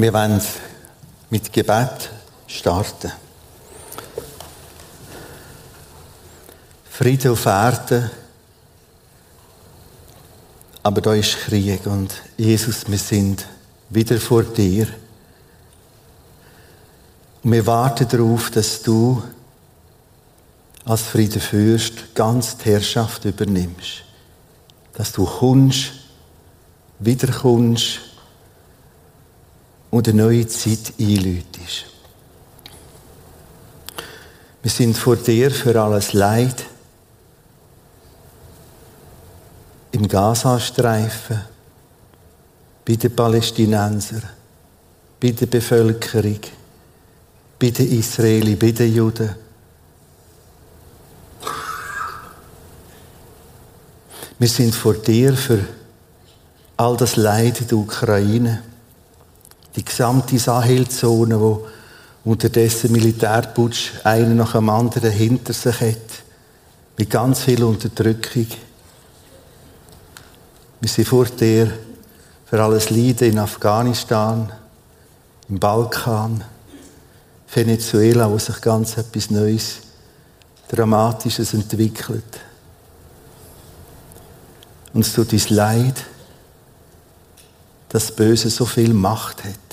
Wir 0.00 0.12
wollen 0.12 0.40
mit 1.28 1.52
Gebet 1.52 2.10
starten. 2.46 3.10
Friede 6.88 7.32
auf 7.32 7.44
Erden, 7.46 8.08
aber 10.84 11.00
da 11.00 11.14
ist 11.14 11.38
Krieg 11.38 11.84
und 11.86 12.12
Jesus, 12.36 12.88
wir 12.88 12.96
sind 12.96 13.44
wieder 13.90 14.20
vor 14.20 14.44
dir. 14.44 14.86
Und 17.42 17.50
wir 17.50 17.66
warten 17.66 18.06
darauf, 18.08 18.52
dass 18.52 18.80
du 18.80 19.20
als 20.84 21.02
Friedenfürst 21.02 22.14
ganz 22.14 22.56
die 22.56 22.70
Herrschaft 22.70 23.24
übernimmst. 23.24 24.04
Dass 24.92 25.10
du 25.10 25.24
kommst, 25.24 25.90
wiederkommst 27.00 28.07
und 29.90 30.08
eine 30.08 30.22
neue 30.22 30.46
Zeit 30.46 30.92
einläutest. 30.98 31.86
Wir 34.62 34.70
sind 34.70 34.96
vor 34.96 35.16
dir 35.16 35.50
für 35.50 35.80
alles 35.80 36.12
Leid 36.12 36.64
im 39.92 40.06
Gazastreifen, 40.06 41.40
bei 42.84 42.96
den 42.96 43.14
Palästinensern, 43.14 44.22
bei 45.20 45.30
der 45.30 45.46
Bevölkerung, 45.46 46.40
bei 47.58 47.70
den 47.70 47.98
Israeli, 47.98 48.56
bei 48.56 48.72
den 48.72 48.94
Juden. 48.94 49.34
Wir 54.38 54.48
sind 54.48 54.74
vor 54.74 54.94
dir 54.94 55.34
für 55.34 55.64
all 56.76 56.96
das 56.96 57.16
Leid 57.16 57.60
in 57.60 57.68
der 57.68 57.78
Ukraine 57.78 58.62
die 59.78 59.84
gesamte 59.84 60.36
Sahelzone, 60.40 61.38
wo 61.40 61.64
unterdessen 62.24 62.90
Militärputsch 62.90 63.92
einen 64.02 64.36
nach 64.36 64.52
dem 64.52 64.68
anderen 64.68 65.12
hinter 65.12 65.52
sich 65.52 65.80
hat, 65.80 66.24
mit 66.96 67.08
ganz 67.08 67.42
viel 67.42 67.62
Unterdrückung. 67.62 68.48
Wir 70.80 70.88
sind 70.88 71.06
vor 71.06 71.26
dir 71.26 71.70
für 72.46 72.60
alles 72.60 72.90
Leiden 72.90 73.30
in 73.30 73.38
Afghanistan, 73.38 74.52
im 75.48 75.60
Balkan, 75.60 76.42
Venezuela, 77.54 78.28
wo 78.28 78.36
sich 78.38 78.60
ganz 78.60 78.96
etwas 78.96 79.30
Neues, 79.30 79.76
Dramatisches 80.68 81.54
entwickelt. 81.54 82.40
Und 84.92 85.02
es 85.02 85.12
tut 85.12 85.32
uns 85.32 85.48
leid, 85.50 86.04
dass 87.88 88.06
das 88.08 88.16
Böse 88.16 88.50
so 88.50 88.66
viel 88.66 88.92
Macht 88.92 89.44
hat. 89.44 89.67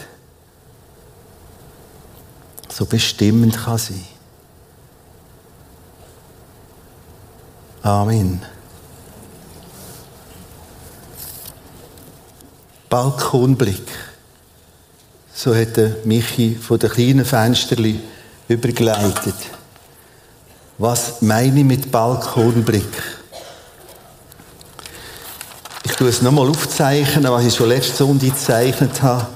So 2.78 2.86
bestimmend 2.86 3.56
kann 3.56 3.78
sein. 3.78 4.04
Amen. 7.82 8.42
Balkonblick. 12.90 13.88
So 15.34 15.56
hat 15.56 15.78
der 15.78 15.96
Michi 16.04 16.56
von 16.56 16.78
den 16.78 16.90
kleinen 16.90 17.24
Fensterli 17.24 17.98
übergeleitet. 18.50 19.36
Was 20.78 21.22
meine 21.22 21.60
ich 21.60 21.66
mit 21.66 21.90
Balkonblick? 21.90 22.84
Ich 25.86 25.94
tue 25.94 26.10
es 26.10 26.22
nochmal 26.22 26.50
aufzeichnen, 26.50 27.32
was 27.32 27.46
ich 27.46 27.56
schon 27.56 27.70
letzte 27.70 27.96
Sonntag 27.96 28.32
gezeichnet 28.32 29.02
habe. 29.02 29.28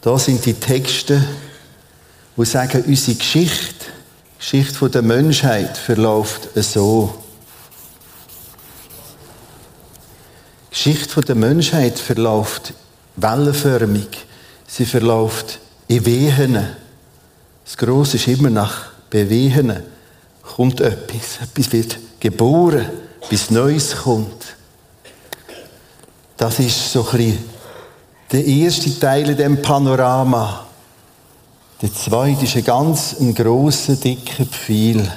Da 0.00 0.18
sind 0.18 0.42
die 0.46 0.54
Texte, 0.54 1.22
die 2.38 2.44
sagen, 2.44 2.84
unsere 2.86 3.16
Geschichte, 3.16 3.86
die 4.36 4.38
Geschichte 4.38 4.90
der 4.90 5.02
Menschheit 5.02 5.76
verläuft 5.76 6.48
so. 6.54 7.12
Die 10.70 10.74
Geschichte 10.74 11.20
der 11.20 11.34
Menschheit 11.34 11.98
verläuft 11.98 12.74
wellenförmig. 13.16 14.08
Sie 14.68 14.86
verläuft 14.86 15.58
in 15.88 16.06
Wehen. 16.06 16.66
Das 17.64 17.76
Grosse 17.76 18.16
ist 18.16 18.28
immer 18.28 18.50
nach 18.50 18.86
Bewehen. 19.10 19.82
Kommt 20.42 20.80
etwas. 20.80 21.40
Etwas 21.42 21.72
wird 21.72 21.98
geboren, 22.20 22.86
bis 23.28 23.50
Neues 23.50 23.96
kommt. 23.96 24.56
Das 26.36 26.60
ist 26.60 26.92
so 26.92 27.04
ein 27.10 27.16
bisschen 27.16 27.38
der 28.30 28.44
erste 28.44 29.00
Teil 29.00 29.30
in 29.30 29.36
dem 29.36 29.60
Panorama. 29.60 30.67
Der 31.80 31.94
zweite 31.94 32.44
ist 32.44 32.56
ein 32.56 32.64
ganz 32.64 33.16
ein 33.20 33.32
grosser, 33.34 33.94
dicker 33.94 34.44
Pfeil. 34.44 35.12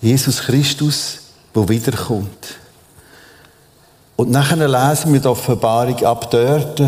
Jesus 0.00 0.38
Christus, 0.40 1.18
wo 1.52 1.68
wiederkommt. 1.68 2.58
Und 4.14 4.30
nachher 4.30 4.68
lesen 4.68 5.12
wir 5.12 5.20
die 5.20 5.26
Offenbarung, 5.26 5.96
ab 6.04 6.30
dort 6.30 6.80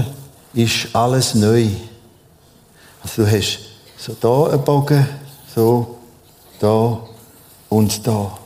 ist 0.54 0.88
alles 0.92 1.34
neu. 1.34 1.68
Also 3.02 3.24
du 3.24 3.30
hast 3.30 3.58
so 3.98 4.16
da 4.20 4.52
einen 4.52 4.64
Bogen, 4.64 5.08
so, 5.52 5.98
da 6.60 7.00
und 7.68 8.06
da. 8.06 8.38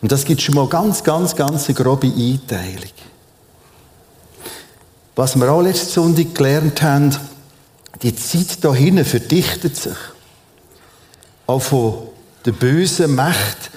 Und 0.00 0.12
das 0.12 0.24
gibt 0.24 0.40
schon 0.40 0.54
mal 0.54 0.68
ganz, 0.68 1.02
ganz, 1.02 1.34
ganz 1.34 1.66
eine 1.66 1.74
grobe 1.74 2.06
Einteilung. 2.06 2.90
Was 5.16 5.36
wir 5.36 5.50
auch 5.50 5.62
letzte 5.62 5.92
Sonntag 5.92 6.34
gelernt 6.34 6.82
haben, 6.82 7.16
die 8.02 8.14
Zeit 8.14 8.58
da 8.62 8.74
hinten 8.74 9.04
verdichtet 9.04 9.76
sich. 9.76 9.96
Auch 11.46 11.62
von 11.62 12.08
der 12.44 12.52
bösen 12.52 13.14
Macht. 13.14 13.70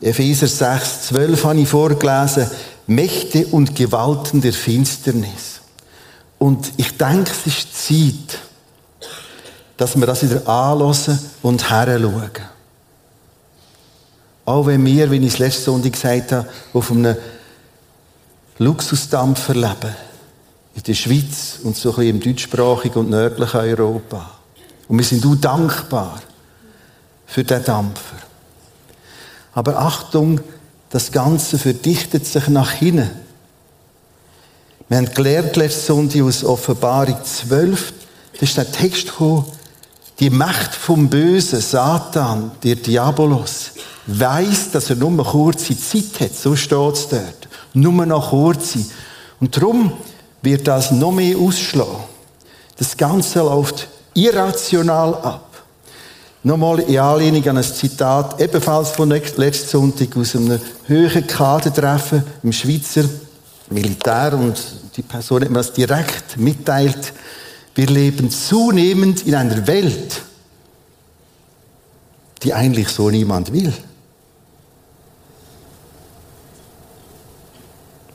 Epheser 0.00 0.46
6, 0.46 1.08
12 1.08 1.44
habe 1.44 1.60
ich 1.60 1.68
vorgelesen. 1.68 2.48
Mächte 2.86 3.46
und 3.48 3.74
Gewalten 3.74 4.40
der 4.40 4.52
Finsternis. 4.52 5.60
Und 6.38 6.72
ich 6.76 6.96
denke, 6.96 7.30
es 7.32 7.46
ist 7.46 7.86
Zeit, 7.86 8.38
dass 9.76 9.98
wir 9.98 10.06
das 10.06 10.22
wieder 10.22 10.46
anlassen 10.48 11.18
und 11.42 11.68
heranschauen. 11.68 12.30
Auch 14.44 14.66
wenn 14.66 14.86
wir, 14.86 15.10
wie 15.10 15.16
ich 15.16 15.34
es 15.34 15.38
letzte 15.38 15.62
Sonntag 15.62 15.92
gesagt 15.92 16.32
habe, 16.32 16.48
auf 16.72 16.90
einem 16.90 17.16
Luxusdampfer 18.58 19.54
leben. 19.54 20.07
In 20.78 20.84
der 20.84 20.94
Schweiz 20.94 21.58
und 21.64 21.76
so 21.76 21.90
ein 21.90 21.96
bisschen 21.96 22.10
im 22.10 22.20
deutschsprachigen 22.20 22.98
und 23.00 23.10
nördlichen 23.10 23.58
Europa. 23.58 24.30
Und 24.86 24.98
wir 24.98 25.04
sind 25.04 25.26
auch 25.26 25.34
dankbar 25.34 26.20
für 27.26 27.42
den 27.42 27.64
Dampfer. 27.64 28.16
Aber 29.54 29.76
Achtung, 29.76 30.40
das 30.90 31.10
Ganze 31.10 31.58
verdichtet 31.58 32.26
sich 32.26 32.46
nach 32.46 32.70
hinten. 32.70 33.10
Wir 34.88 34.98
haben 34.98 35.12
gelernt 35.12 35.56
letzte 35.56 35.86
Sonntag 35.86 36.22
aus 36.22 36.44
Offenbarung 36.44 37.16
12, 37.24 37.92
da 38.34 38.38
ist 38.38 38.56
der 38.56 38.70
Text 38.70 39.06
gekommen, 39.06 39.46
die 40.20 40.30
Macht 40.30 40.76
vom 40.76 41.10
Bösen, 41.10 41.60
Satan, 41.60 42.52
der 42.62 42.76
Diabolos, 42.76 43.72
weiß, 44.06 44.70
dass 44.70 44.90
er 44.90 44.96
nur 44.96 45.10
eine 45.10 45.24
kurze 45.24 45.76
Zeit 45.76 46.20
hat. 46.20 46.34
So 46.36 46.54
steht 46.54 46.94
es 46.94 47.08
dort. 47.08 47.48
Nur 47.74 48.06
noch 48.06 48.30
kurze. 48.30 48.84
Und 49.40 49.56
darum 49.56 49.92
wird 50.42 50.66
das 50.66 50.90
noch 50.90 51.12
mehr 51.12 51.36
ausschlagen. 51.36 52.04
Das 52.76 52.96
Ganze 52.96 53.40
läuft 53.40 53.88
irrational 54.14 55.14
ab. 55.14 55.44
Nochmal 56.44 56.80
in 56.80 56.98
Anlehnung 56.98 57.46
an 57.48 57.58
ein 57.58 57.64
Zitat, 57.64 58.40
ebenfalls 58.40 58.90
von 58.90 59.10
letzten 59.10 59.68
Sonntag 59.68 60.16
aus 60.16 60.36
einem 60.36 60.60
höheren 60.86 61.26
Kadertreffen 61.26 62.22
im 62.42 62.52
Schweizer 62.52 63.04
Militär 63.70 64.32
und 64.34 64.56
die 64.96 65.02
Person 65.02 65.42
hat 65.42 65.50
mir 65.50 65.56
das 65.56 65.72
direkt 65.72 66.36
mitteilt. 66.38 67.12
Wir 67.74 67.86
leben 67.86 68.30
zunehmend 68.30 69.26
in 69.26 69.34
einer 69.34 69.66
Welt, 69.66 70.22
die 72.42 72.54
eigentlich 72.54 72.88
so 72.88 73.10
niemand 73.10 73.52
will. 73.52 73.72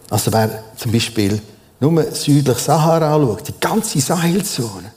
Also 0.10 0.32
wer 0.34 0.64
zum 0.76 0.92
Beispiel 0.92 1.42
nur 1.84 2.12
südlich 2.14 2.60
Sahara 2.60 3.14
anschaut, 3.14 3.46
die 3.50 3.60
ganze 3.60 4.00
Sahelzone, 4.00 4.92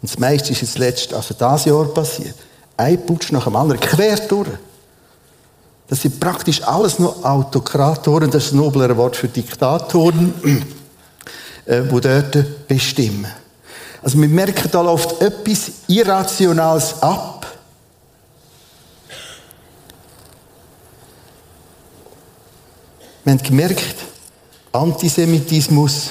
und 0.00 0.10
das 0.10 0.16
meiste 0.16 0.52
ist 0.52 0.60
jetzt 0.60 0.78
letzt, 0.78 1.12
also 1.12 1.34
das 1.36 1.64
Jahr 1.64 1.86
passiert, 1.86 2.36
ein 2.76 3.04
Putsch 3.04 3.32
nach 3.32 3.44
dem 3.44 3.56
anderen, 3.56 3.80
quer 3.80 4.16
durch. 4.28 4.50
Das 5.88 6.02
sind 6.02 6.20
praktisch 6.20 6.62
alles 6.62 7.00
nur 7.00 7.24
Autokratoren, 7.26 8.30
das 8.30 8.46
ist 8.46 8.52
ein 8.52 8.58
nobler 8.58 8.96
Wort 8.96 9.16
für 9.16 9.26
Diktatoren, 9.26 10.32
äh, 11.66 11.82
die 11.82 12.00
dort 12.00 12.68
bestimmen. 12.68 13.26
Also 14.00 14.20
wir 14.20 14.28
merken, 14.28 14.68
da 14.70 14.82
läuft 14.82 15.20
etwas 15.20 15.72
Irrationales 15.88 17.02
ab. 17.02 17.44
Wir 23.24 23.32
haben 23.32 23.42
gemerkt, 23.42 24.13
Antisemitismus, 24.74 26.10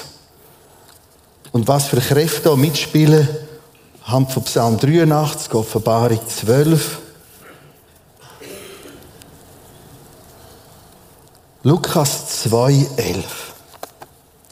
Und 1.52 1.68
was 1.68 1.88
für 1.88 2.00
Kräfte 2.00 2.44
da 2.44 2.56
mitspielen, 2.56 3.28
Hand 4.04 4.32
von 4.32 4.44
Psalm 4.46 4.80
83, 4.80 5.54
Offenbarung 5.54 6.20
12. 6.26 7.00
Lukas 11.64 12.44
2, 12.44 12.88
11. 12.96 13.26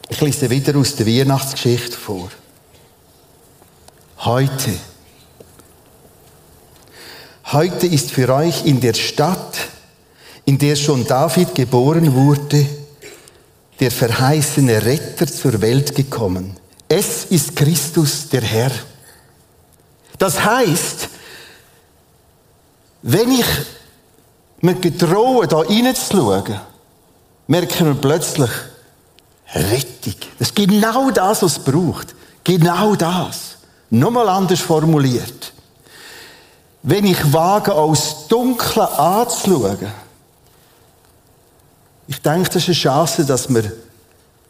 Ich 0.10 0.20
lese 0.20 0.50
wieder 0.50 0.78
aus 0.78 0.94
der 0.96 1.08
Weihnachtsgeschichte 1.08 1.98
vor. 1.98 2.30
Heute. 4.20 4.74
Heute 7.46 7.88
ist 7.88 8.12
für 8.12 8.28
euch 8.34 8.66
in 8.66 8.82
der 8.82 8.94
Stadt, 8.94 9.58
in 10.44 10.58
der 10.58 10.76
schon 10.76 11.08
David 11.08 11.56
geboren 11.56 12.14
wurde, 12.14 12.81
der 13.82 13.90
verheißene 13.90 14.86
Retter 14.86 15.26
zur 15.26 15.60
Welt 15.60 15.96
gekommen. 15.96 16.56
Es 16.88 17.26
ist 17.26 17.56
Christus, 17.56 18.30
der 18.30 18.42
Herr. 18.42 18.72
Das 20.20 20.46
heißt, 20.46 21.10
wenn 23.02 23.32
ich 23.32 23.46
mir 24.62 24.76
getraue, 24.76 25.48
da 25.48 25.62
reinzuschauen, 25.62 26.60
merken 27.48 27.88
wir 27.88 27.96
plötzlich 27.96 28.52
Rettung. 29.56 30.14
Das 30.38 30.50
ist 30.50 30.56
genau 30.56 31.10
das, 31.10 31.42
was 31.42 31.58
es 31.58 31.60
braucht. 31.60 32.14
Genau 32.44 32.96
das. 32.96 33.58
Nochmal 33.90 34.30
anders 34.30 34.60
formuliert. 34.60 35.54
Wenn 36.84 37.06
ich 37.06 37.34
wage, 37.34 37.74
aus 37.74 38.28
Dunklen 38.28 38.86
anzuschauen, 38.86 39.92
ich 42.12 42.22
denke, 42.22 42.50
das 42.50 42.58
ist 42.58 42.68
eine 42.68 42.76
Chance, 42.76 43.26
dass 43.26 43.48
wir 43.48 43.72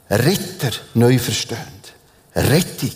Retter 0.10 0.72
neu 0.96 1.20
verstehen. 1.20 1.60
Rettung. 2.36 2.96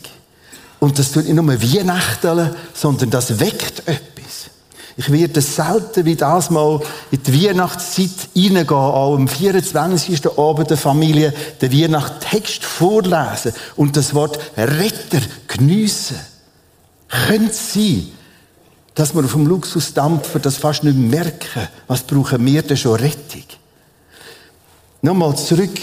Und 0.80 0.98
das 0.98 1.12
tut 1.12 1.26
nicht 1.26 1.36
nur 1.36 1.62
Weihnachten, 1.62 2.50
sondern 2.74 3.12
das 3.12 3.40
weckt 3.40 3.88
etwas. 3.88 4.50
Ich 4.98 5.12
werde 5.12 5.40
selten 5.42 6.06
wie 6.06 6.16
das 6.16 6.50
mal 6.50 6.82
in 7.12 7.22
die 7.22 7.46
Weihnachtszeit 7.46 8.10
reingehen, 8.36 8.70
auch 8.70 9.16
am 9.16 9.28
24. 9.28 10.26
Abend 10.36 10.72
der 10.72 10.78
Familie 10.78 11.32
den 11.62 11.72
Weihnachtstext 11.72 12.64
vorlesen 12.64 13.54
und 13.76 13.96
das 13.96 14.16
Wort 14.16 14.40
Retter 14.58 15.22
geniessen. 15.48 16.18
Könnte 17.08 17.54
sein, 17.54 18.08
dass 18.96 19.14
wir 19.14 19.22
dem 19.22 19.46
Luxusdampfer 19.46 20.40
das 20.40 20.58
fast 20.58 20.84
nicht 20.84 20.98
merken. 20.98 21.68
Was 21.86 22.02
brauchen 22.02 22.44
wir 22.44 22.64
denn 22.64 22.78
schon 22.78 22.96
Rettung? 22.96 23.44
Nochmal 25.06 25.38
zurück. 25.38 25.80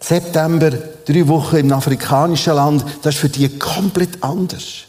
September, 0.00 0.70
drei 0.70 1.28
Wochen 1.28 1.54
im 1.54 1.72
afrikanischen 1.72 2.54
Land, 2.54 2.84
das 3.02 3.14
ist 3.14 3.20
für 3.20 3.28
die 3.28 3.48
komplett 3.60 4.20
anders. 4.24 4.86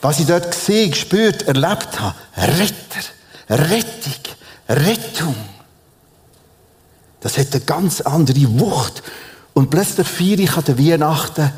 Was 0.00 0.18
ich 0.18 0.26
dort 0.26 0.50
gesehen, 0.50 0.90
gespürt, 0.90 1.42
erlebt 1.42 2.00
habe, 2.00 2.16
Retter, 2.36 3.06
Rettung, 3.48 4.34
Rettung. 4.68 5.36
Das 7.20 7.38
hat 7.38 7.54
eine 7.54 7.64
ganz 7.64 8.00
andere 8.00 8.58
Wucht. 8.58 9.04
Und 9.54 9.70
plötzlich 9.70 10.08
feiere 10.08 10.40
ich 10.40 10.56
an 10.56 10.64
der 10.64 10.78
Weihnachten 10.80 11.52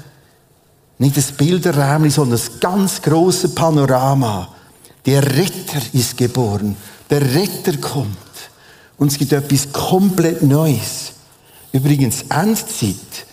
nicht 0.99 1.17
das 1.17 1.33
Bilderräumchen, 1.33 2.11
sondern 2.11 2.39
das 2.39 2.61
ganz 2.61 3.01
große 3.01 3.49
Panorama. 3.55 4.55
Der 5.07 5.25
Retter 5.25 5.81
ist 5.95 6.19
geboren. 6.19 6.77
Der 7.09 7.23
Retter 7.23 7.79
kommt. 7.79 8.32
Und 9.03 9.11
es 9.11 9.19
gibt 9.19 9.33
etwas 9.33 9.73
komplett 9.73 10.43
Neues. 10.43 11.15
Übrigens, 11.73 12.23
Endzeit, 12.29 13.27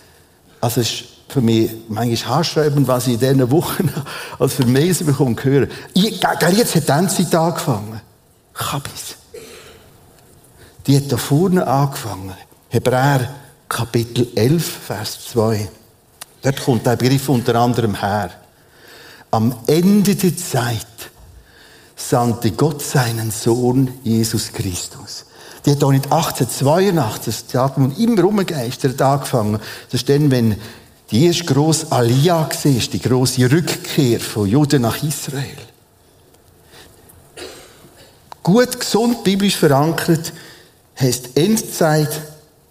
also 0.59 0.81
ist 0.81 1.03
für 1.27 1.41
mich 1.41 1.69
manchmal 1.87 2.37
haarsträubend, 2.37 2.87
was 2.87 3.05
ich 3.05 3.13
in 3.13 3.19
diesen 3.19 3.51
Wochen 3.51 3.87
als 4.39 4.55
Vermesen 4.55 5.05
bekomme, 5.05 5.35
höre. 5.39 5.67
Jetzt 5.93 6.25
hat 6.25 6.41
die 6.41 6.91
Endzeit 6.91 7.35
angefangen. 7.35 8.01
Kabis. 8.51 9.15
Die 10.87 10.97
hat 10.97 11.11
da 11.11 11.17
vorne 11.17 11.67
angefangen. 11.67 12.33
Hebräer 12.69 13.29
Kapitel 13.67 14.27
11, 14.33 14.65
Vers 14.87 15.19
2. 15.33 15.69
Dort 16.41 16.63
kommt 16.63 16.87
der 16.87 16.95
Begriff 16.95 17.29
unter 17.29 17.53
anderem 17.53 17.93
her. 17.93 18.31
Am 19.29 19.55
Ende 19.67 20.15
der 20.15 20.35
Zeit 20.35 20.87
sandte 21.95 22.53
Gott 22.53 22.81
seinen 22.81 23.29
Sohn 23.29 23.93
Jesus 24.03 24.51
Christus 24.51 25.25
die 25.65 25.71
hat 25.71 25.83
auch 25.83 25.91
nicht 25.91 26.05
1882, 26.05 27.25
das 27.25 27.45
Theater, 27.47 27.87
das 27.87 27.97
immer 27.97 28.21
rumgeistert, 28.21 29.01
angefangen. 29.01 29.59
Das 29.91 30.01
ist 30.01 30.09
dann, 30.09 30.31
wenn 30.31 30.55
die 31.11 31.25
erste 31.25 31.45
grosse 31.45 31.91
Aliyah 31.91 32.49
war, 32.49 32.71
die 32.93 32.99
grosse 33.01 33.51
Rückkehr 33.51 34.19
von 34.19 34.47
Juden 34.47 34.83
nach 34.83 35.01
Israel. 35.03 35.57
Gut, 38.43 38.79
gesund, 38.79 39.23
biblisch 39.23 39.57
verankert, 39.57 40.33
heisst 40.99 41.37
Endzeit 41.37 42.09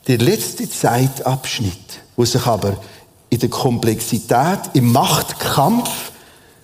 der 0.06 0.18
letzte 0.18 0.68
Zeitabschnitt, 0.68 2.00
wo 2.16 2.24
sich 2.24 2.44
aber 2.46 2.78
in 3.30 3.38
der 3.38 3.50
Komplexität, 3.50 4.60
im 4.72 4.92
Machtkampf 4.92 5.90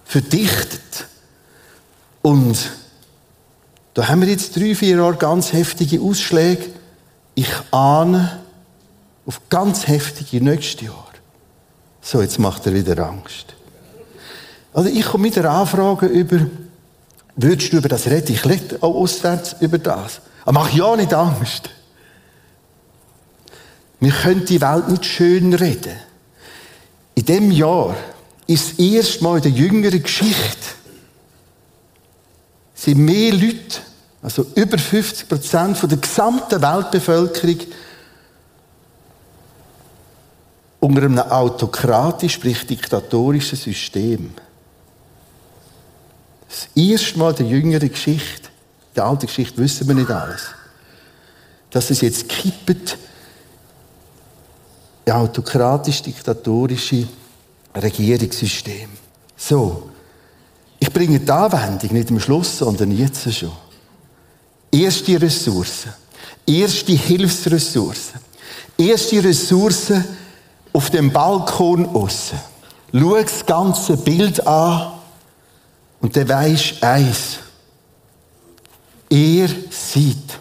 verdichtet 0.05 1.07
und 2.23 2.57
da 3.95 4.09
haben 4.09 4.21
wir 4.23 4.29
jetzt 4.29 4.57
drei, 4.57 4.75
vier 4.75 4.97
Jahre 4.97 5.17
ganz 5.17 5.53
heftige 5.53 6.01
Ausschläge. 6.01 6.67
Ich 7.37 7.51
ahne 7.71 8.41
auf 9.25 9.41
ganz 9.49 9.87
heftige 9.87 10.45
nächste 10.45 10.87
Jahr. 10.87 11.09
So, 12.03 12.21
jetzt 12.21 12.39
macht 12.39 12.67
er 12.67 12.75
wieder 12.75 12.99
Angst. 13.09 13.55
Also 14.73 14.91
ich 14.91 15.05
komme 15.05 15.23
mit 15.23 15.37
der 15.37 15.49
Anfrage 15.49 16.07
über, 16.07 16.47
würdest 17.37 17.73
du 17.73 17.79
über 17.79 17.89
das 17.89 18.07
reden? 18.07 18.33
Ich 18.33 18.45
rede 18.45 18.79
auch 18.81 18.95
auswärts 18.97 19.57
über 19.61 19.79
das. 19.79 20.21
Aber 20.43 20.61
mach 20.61 20.73
ja 20.73 20.97
nicht 20.97 21.15
Angst. 21.15 21.71
Wir 24.01 24.13
können 24.13 24.45
die 24.45 24.61
Welt 24.61 24.89
nicht 24.89 25.07
schön 25.07 25.55
reden. 25.55 25.97
In 27.15 27.25
dem 27.25 27.51
Jahr 27.53 27.95
ist 28.49 28.73
das 28.73 28.79
erste 28.79 29.25
Mal 29.25 29.37
in 29.37 29.43
der 29.45 29.53
jüngeren 29.53 30.03
Geschichte 30.03 30.84
sind 32.85 32.99
mehr 32.99 33.33
Leute, 33.33 33.81
also 34.23 34.47
über 34.55 34.79
50 34.79 35.29
Prozent 35.29 35.91
der 35.91 35.99
gesamten 35.99 36.61
Weltbevölkerung, 36.61 37.59
unter 40.81 41.03
einem 41.03 41.19
autokratisch, 41.19 42.35
sprich 42.35 42.67
diktatorischen 42.67 43.57
System. 43.57 44.35
Das 46.47 46.69
erste 46.75 47.19
Mal 47.19 47.33
der 47.33 47.47
jüngeren 47.47 47.91
Geschichte, 47.91 48.51
der 48.95 49.07
alten 49.07 49.27
Geschichte 49.27 49.57
wissen 49.59 49.89
wir 49.89 49.95
nicht 49.95 50.11
alles, 50.11 50.43
dass 51.71 51.91
es 51.91 52.03
jetzt 52.03 52.29
kippt, 52.29 52.99
autokratisch-diktatorische 55.07 57.07
Regierungssystem. 57.75 58.89
So, 59.37 59.91
ich 60.85 60.93
bringe 60.93 61.19
die 61.19 61.31
Anwendung 61.31 61.95
nicht 61.95 62.11
am 62.11 62.21
Schluss, 62.21 62.59
sondern 62.59 62.91
jetzt 62.91 63.33
schon. 63.33 63.53
Erste 64.71 65.19
Ressourcen. 65.19 65.95
Erste 66.47 66.93
Hilfsressourcen. 66.93 68.21
Erste 68.77 69.25
Ressourcen 69.25 70.05
auf 70.75 70.91
dem 70.91 71.11
Balkon 71.11 71.87
aussen. 71.87 72.39
Schau 72.93 73.15
das 73.17 73.47
ganze 73.47 73.97
Bild 73.97 74.47
an 74.47 74.93
und 76.03 76.15
dann 76.17 76.29
weisst 76.29 76.83
eins. 76.83 77.39
Er 79.09 79.49
sieht. 79.71 80.39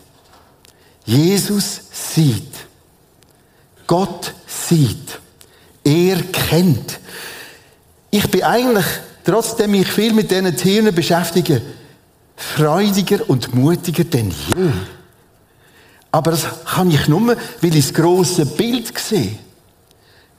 Jesus 1.05 1.83
sieht. 1.89 2.53
Gott 3.87 4.33
sieht. 4.45 5.19
Er 5.85 6.21
kennt. 6.21 6.99
Ich 8.11 8.29
bin 8.29 8.43
eigentlich 8.43 8.85
trotzdem 9.23 9.71
mich 9.71 9.87
viel 9.87 10.13
mit 10.13 10.31
diesen 10.31 10.55
Themen 10.55 10.93
beschäftige, 10.93 11.61
freudiger 12.35 13.29
und 13.29 13.53
mutiger 13.53 14.03
denn 14.03 14.31
je. 14.31 14.71
Aber 16.11 16.31
das 16.31 16.45
kann 16.65 16.91
ich 16.91 17.07
nur, 17.07 17.35
weil 17.61 17.75
ich 17.75 17.87
das 17.87 17.93
grosse 17.93 18.45
Bild 18.45 18.97
sehe. 18.97 19.37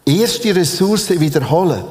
Erste 0.07 0.55
Ressource 0.55 1.11
wiederholen. 1.19 1.85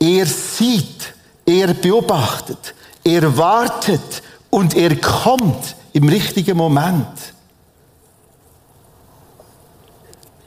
Er 0.00 0.26
sieht, 0.26 1.14
er 1.44 1.74
beobachtet, 1.74 2.74
er 3.04 3.36
wartet 3.36 4.22
und 4.50 4.74
er 4.74 4.96
kommt 4.96 5.76
im 5.92 6.08
richtigen 6.08 6.56
Moment. 6.56 7.06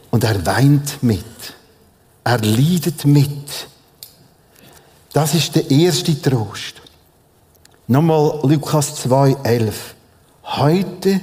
Und 0.09 0.23
er 0.23 0.45
weint 0.45 1.01
mit. 1.01 1.23
Er 2.23 2.39
leidet 2.39 3.05
mit. 3.05 3.67
Das 5.13 5.33
ist 5.33 5.55
der 5.55 5.69
erste 5.69 6.19
Trost. 6.21 6.81
Nochmal 7.87 8.39
Lukas 8.43 9.05
2,11. 9.05 9.73
Heute 10.43 11.19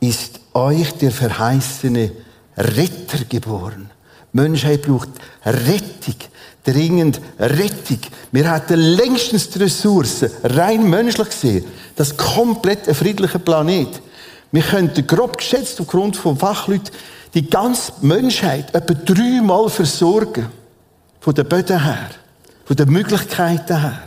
ist 0.00 0.40
euch 0.52 0.92
der 0.92 1.10
verheißene 1.10 2.12
Retter 2.58 3.24
geboren. 3.26 3.90
Menschheit 4.32 4.82
braucht 4.82 5.08
Rettung. 5.44 6.16
Dringend 6.62 7.20
Rettung. 7.38 8.00
Wir 8.32 8.52
hätten 8.52 8.80
längstens 8.80 9.48
die 9.48 9.60
Ressourcen, 9.60 10.30
rein 10.42 10.90
menschlich 10.90 11.28
gesehen, 11.28 11.64
das 11.94 12.16
komplett 12.16 12.88
ein 12.88 12.94
friedlicher 12.94 13.38
Planet. 13.38 14.02
Wir 14.50 14.62
könnten 14.62 15.06
grob 15.06 15.38
geschätzt 15.38 15.80
aufgrund 15.80 16.16
von 16.16 16.36
Fachleuten 16.36 16.90
die 17.34 17.48
ganze 17.48 17.92
Menschheit 18.02 18.74
etwa 18.74 18.94
dreimal 18.94 19.70
versorgen. 19.70 20.48
Von 21.20 21.34
den 21.34 21.48
Böden 21.48 21.82
her. 21.82 22.10
Von 22.66 22.76
den 22.76 22.90
Möglichkeiten 22.90 23.80
her. 23.80 24.02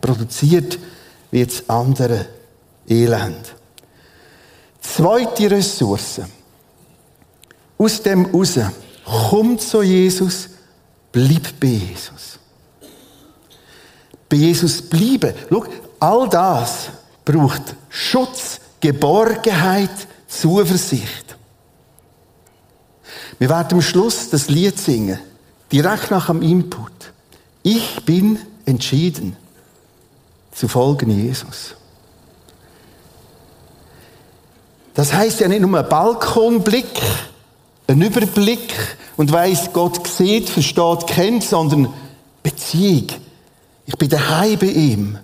Produziert 0.00 0.78
wie 1.30 1.44
das 1.44 1.68
andere 1.68 2.26
Elend. 2.86 3.54
Zweite 4.80 5.50
Ressource. 5.50 6.20
Aus 7.78 8.02
dem 8.02 8.26
raus. 8.26 8.58
Kommt 9.30 9.62
zu 9.62 9.82
Jesus, 9.82 10.50
bleib 11.10 11.58
bei 11.58 11.68
Jesus. 11.68 12.38
Bei 14.28 14.36
Jesus 14.36 14.82
bleiben. 14.82 15.34
Schau, 15.48 15.64
all 15.98 16.28
das 16.28 16.90
braucht 17.24 17.74
Schutz, 17.88 18.60
Geborgenheit, 18.78 19.90
Zuversicht. 20.28 21.36
Wir 23.38 23.48
werden 23.48 23.72
am 23.72 23.82
Schluss 23.82 24.28
das 24.28 24.48
Lied 24.48 24.78
singen, 24.78 25.18
direkt 25.72 26.10
nach 26.10 26.26
dem 26.26 26.42
Input. 26.42 27.12
Ich 27.62 28.04
bin 28.04 28.38
entschieden 28.66 29.36
zu 30.52 30.68
folgen 30.68 31.10
Jesus. 31.10 31.74
Das 34.94 35.12
heißt 35.12 35.40
ja 35.40 35.48
nicht 35.48 35.60
nur 35.60 35.78
ein 35.78 35.88
Balkonblick, 35.88 37.00
ein 37.86 38.02
Überblick 38.02 38.74
und 39.16 39.30
weiß, 39.30 39.72
Gott 39.72 40.06
sieht, 40.06 40.48
versteht, 40.48 41.06
kennt, 41.06 41.44
sondern 41.44 41.92
Beziehung. 42.42 43.06
Ich 43.86 43.96
bin 43.96 44.08
daheim 44.08 44.58
bei 44.58 44.66
ihm. 44.66 45.18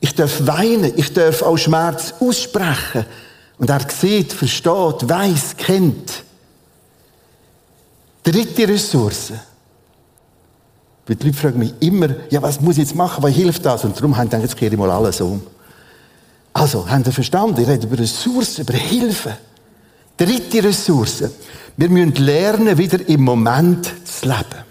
Ich 0.00 0.14
darf 0.14 0.46
weinen, 0.46 0.92
ich 0.96 1.12
darf 1.12 1.42
auch 1.42 1.56
Schmerz 1.56 2.14
aussprechen. 2.20 3.04
Und 3.58 3.70
er 3.70 3.86
sieht, 3.88 4.32
versteht, 4.32 5.08
weiß, 5.08 5.56
kennt. 5.56 6.24
Dritte 8.24 8.66
Ressource. 8.68 9.32
Die 11.14 11.26
Leute 11.26 11.38
fragen 11.38 11.58
mich 11.58 11.74
immer, 11.80 12.08
ja, 12.30 12.40
was 12.42 12.60
muss 12.60 12.76
ich 12.76 12.84
jetzt 12.84 12.94
machen, 12.94 13.22
was 13.22 13.32
hilft 13.32 13.64
das? 13.64 13.84
Und 13.84 13.96
darum 13.96 14.16
haben 14.16 14.30
sie 14.30 14.36
jetzt 14.36 14.56
kehre 14.56 14.72
ich 14.72 14.78
mal 14.78 14.90
alles 14.90 15.20
um. 15.20 15.42
Also, 16.52 16.88
haben 16.88 17.02
Sie 17.02 17.12
verstanden? 17.12 17.60
Ich 17.60 17.68
rede 17.68 17.86
über 17.86 17.98
Ressourcen, 17.98 18.62
über 18.62 18.74
Hilfe. 18.74 19.36
Dritte 20.16 20.62
Ressource. 20.62 21.24
Wir 21.76 21.88
müssen 21.88 22.14
lernen, 22.16 22.76
wieder 22.76 23.08
im 23.08 23.22
Moment 23.22 23.86
zu 24.04 24.26
leben. 24.26 24.64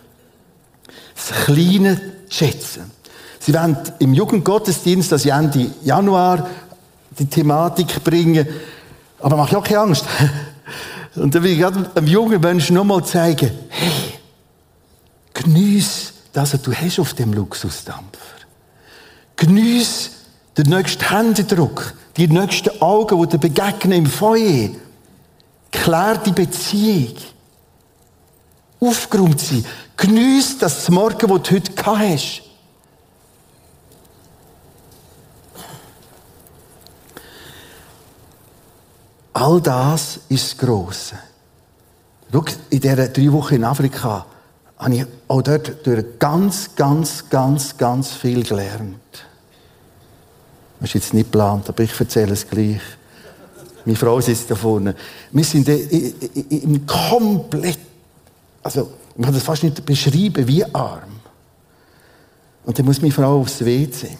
Das 1.15 1.45
Kleine 1.45 1.95
zu 1.95 2.35
schätzen. 2.37 2.91
Sie 3.39 3.53
werden 3.53 3.77
im 3.99 4.13
Jugendgottesdienst, 4.13 5.11
das 5.11 5.25
Ende 5.25 5.71
Januar, 5.83 6.47
die 7.17 7.25
Thematik 7.25 8.03
bringen. 8.03 8.47
Aber 9.19 9.37
mach 9.37 9.51
ja 9.51 9.59
keine 9.61 9.79
Angst. 9.79 10.05
Und 11.15 11.35
dann 11.35 11.43
will 11.43 11.51
ich 11.51 11.59
gerade 11.59 11.89
einem 11.93 12.07
jungen 12.07 12.39
Menschen 12.39 12.75
nochmal 12.75 13.03
zeigen, 13.03 13.51
hey, 13.69 14.13
geniess 15.33 16.13
das, 16.33 16.53
was 16.53 16.61
du 16.61 16.73
hast 16.73 16.99
auf 16.99 17.13
dem 17.13 17.33
Luxusdampfer. 17.33 18.19
Geniess 19.35 20.11
den 20.57 20.67
nächsten 20.67 21.09
Händedruck, 21.09 21.93
die 22.17 22.27
nächsten 22.27 22.81
Augen, 22.81 23.21
die 23.21 23.29
dir 23.29 23.37
begegnen 23.37 23.99
im 23.99 24.05
Feuer. 24.05 24.69
Klär 25.71 26.17
die 26.17 26.31
Beziehung. 26.31 27.15
Aufgeräumt 28.79 29.39
sein. 29.39 29.65
Geniess 29.95 30.57
das 30.57 30.89
Morgen, 30.89 31.27
das 31.27 31.41
du 31.43 31.55
heute 31.55 31.71
gehabt 31.71 31.99
hast. 31.99 32.41
All 39.33 39.61
das 39.61 40.19
ist 40.29 40.51
das 40.51 40.57
Grosse. 40.57 41.15
Schau, 42.31 42.45
in 42.69 42.79
diesen 42.79 43.13
drei 43.13 43.31
Wochen 43.31 43.55
in 43.55 43.63
Afrika 43.63 44.25
habe 44.81 44.95
ich 44.95 45.05
auch 45.27 45.43
dort 45.43 45.85
durch 45.85 46.03
ganz, 46.17 46.75
ganz, 46.75 47.29
ganz, 47.29 47.77
ganz 47.77 48.13
viel 48.13 48.43
gelernt. 48.43 48.97
Das 50.79 50.89
ist 50.89 50.93
jetzt 50.95 51.13
nicht 51.13 51.31
geplant, 51.31 51.69
aber 51.69 51.83
ich 51.83 51.97
erzähle 51.97 52.33
es 52.33 52.49
gleich. 52.49 52.81
Meine 53.85 53.97
Frau 53.97 54.19
sitzt 54.19 54.49
da 54.49 54.55
vorne. 54.55 54.95
Wir 55.31 55.43
sind 55.43 55.69
im 55.69 56.85
komplett, 56.87 57.77
also, 58.63 58.91
man 59.15 59.25
kann 59.25 59.33
das 59.35 59.43
fast 59.43 59.63
nicht 59.63 59.85
beschreiben, 59.85 60.47
wie 60.47 60.65
arm. 60.73 61.19
Und 62.65 62.77
dann 62.77 62.85
muss 62.85 63.01
meine 63.01 63.13
Frau 63.13 63.39
aufs 63.39 63.63
WC. 63.63 64.17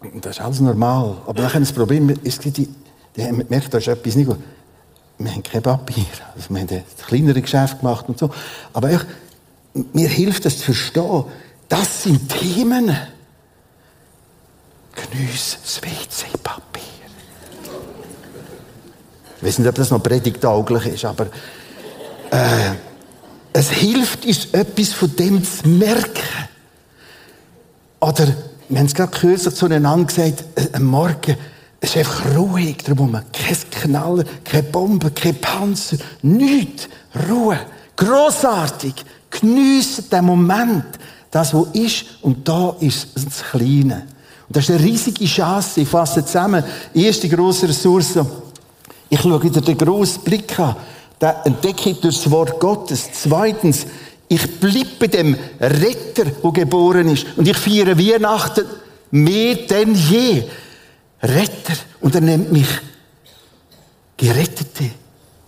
Und 0.00 0.24
das 0.24 0.38
ist 0.38 0.42
alles 0.42 0.60
normal. 0.60 1.18
Aber 1.26 1.42
dann 1.42 1.62
das 1.62 1.72
Problem 1.72 2.08
ist, 2.22 2.42
die, 2.44 2.68
die 3.16 3.22
haben 3.22 3.38
gemerkt, 3.38 3.72
da 3.72 3.78
ist 3.78 3.88
etwas 3.88 4.16
nicht 4.16 4.28
gut. 4.28 4.38
Wir 5.18 5.30
haben 5.30 5.42
kein 5.42 5.62
Papier. 5.62 6.06
Also 6.34 6.48
wir 6.48 6.60
haben 6.60 6.68
ein 6.70 6.84
kleinere 7.06 7.42
Geschäft 7.42 7.80
gemacht 7.80 8.08
und 8.08 8.18
so. 8.18 8.30
Aber 8.72 8.90
ich, 8.90 9.00
mir 9.74 10.08
hilft 10.08 10.46
es 10.46 10.58
zu 10.58 10.64
verstehen, 10.66 11.24
das 11.68 12.02
sind 12.02 12.28
Themen, 12.28 12.96
Geniess 14.94 15.58
das 15.62 15.80
WC-Papier. 15.82 16.82
Ich 19.38 19.42
weiß 19.42 19.58
nicht, 19.58 19.68
ob 19.68 19.74
das 19.74 19.90
noch 19.90 20.02
predigtauglich 20.02 20.86
ist, 20.86 21.04
aber 21.04 21.26
äh, 22.30 22.72
es 23.52 23.70
hilft 23.70 24.26
uns, 24.26 24.46
etwas 24.52 24.92
von 24.92 25.14
dem 25.16 25.42
zu 25.42 25.68
merken. 25.68 26.48
Oder, 28.00 28.34
wir 28.68 28.78
haben 28.78 28.86
es 28.86 28.94
gerade 28.94 29.12
kürzlich 29.12 29.54
zueinander 29.54 30.06
gesagt, 30.06 30.44
äh, 30.56 30.68
am 30.74 30.84
Morgen, 30.84 31.36
es 31.80 31.90
ist 31.90 31.96
einfach 31.96 32.36
ruhig 32.36 32.78
drumherum. 32.78 33.20
Kein 33.32 33.56
Knaller, 33.70 34.24
keine 34.44 34.62
Bombe, 34.64 35.10
kein 35.10 35.34
Panzer, 35.40 35.96
nichts. 36.22 36.88
Ruhe. 37.28 37.58
Grossartig. 37.96 38.94
Geniessen 39.32 40.08
den 40.10 40.24
Moment. 40.24 40.84
Das, 41.30 41.54
was 41.54 41.66
ist, 41.72 42.04
und 42.20 42.46
da 42.46 42.76
ist 42.80 43.08
das 43.14 43.42
Kleine. 43.50 44.06
Und 44.46 44.56
das 44.56 44.64
ist 44.64 44.70
eine 44.70 44.84
riesige 44.84 45.24
Chance. 45.24 45.80
Ich 45.80 45.88
fasse 45.88 46.24
zusammen. 46.24 46.62
Erste 46.92 47.28
grosse 47.28 47.68
Ressource. 47.68 48.18
Ich 49.08 49.20
schaue 49.20 49.42
wieder 49.42 49.60
den 49.60 49.78
grossen 49.78 50.22
Blick 50.22 50.58
an. 50.58 50.76
Den 51.20 51.32
entdecke 51.44 51.90
ich 51.90 52.00
durch 52.00 52.16
das 52.16 52.30
Wort 52.30 52.60
Gottes. 52.60 53.08
Zweitens, 53.12 53.86
ich 54.28 54.60
bleibe 54.60 54.90
bei 54.98 55.06
dem 55.06 55.36
Retter, 55.58 56.24
der 56.24 56.52
geboren 56.52 57.08
ist. 57.08 57.26
Und 57.36 57.48
ich 57.48 57.56
feiere 57.56 57.98
Weihnachten 57.98 58.66
mehr 59.10 59.54
denn 59.54 59.94
je. 59.94 60.44
Retter. 61.22 61.74
Und 62.00 62.14
er 62.14 62.20
nennt 62.20 62.52
mich 62.52 62.68
gerettete 64.16 64.90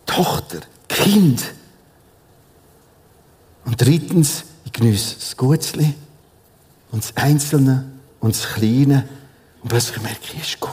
Tochter, 0.06 0.60
Kind. 0.88 1.42
Und 3.64 3.80
drittens, 3.80 4.44
ich 4.64 4.72
genieße 4.72 5.16
das 5.16 5.36
Gutzli 5.36 5.94
und 6.90 7.02
das 7.02 7.16
Einzelne 7.16 7.84
und 8.20 8.34
das 8.34 8.46
Kleine. 8.54 9.08
Und 9.62 9.72
merke 9.72 10.20
ich, 10.34 10.40
ist 10.40 10.60
gut. 10.60 10.72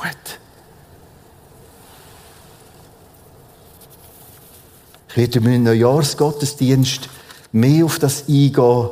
Ich 5.10 5.17
werde 5.17 5.39
im 5.39 5.63
Neujahrsgottesdienst 5.63 7.10
mehr 7.51 7.86
auf 7.86 8.00
das 8.00 8.27
eingehen, 8.27 8.89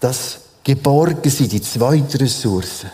das 0.00 0.40
Geborgen 0.64 1.30
sind, 1.30 1.52
die 1.52 1.60
zweite 1.60 2.20
Ressource. 2.20 2.86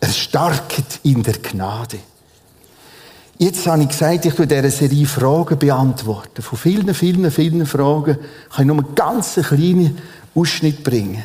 Erstarket 0.00 1.00
in 1.04 1.22
der 1.22 1.38
Gnade. 1.38 1.98
Jetzt 3.38 3.66
habe 3.66 3.82
ich 3.82 3.88
gesagt, 3.88 4.24
ich 4.24 4.38
werde 4.38 4.62
dieser 4.62 4.70
Serie 4.70 5.06
Fragen 5.06 5.58
beantworten. 5.58 6.40
Von 6.40 6.58
vielen, 6.58 6.94
vielen, 6.94 7.30
vielen 7.30 7.66
Fragen 7.66 8.16
kann 8.50 8.60
ich 8.60 8.66
nur 8.66 8.78
einen 8.78 8.94
ganz 8.94 9.34
kleinen 9.34 9.98
Ausschnitt 10.34 10.82
bringen. 10.82 11.22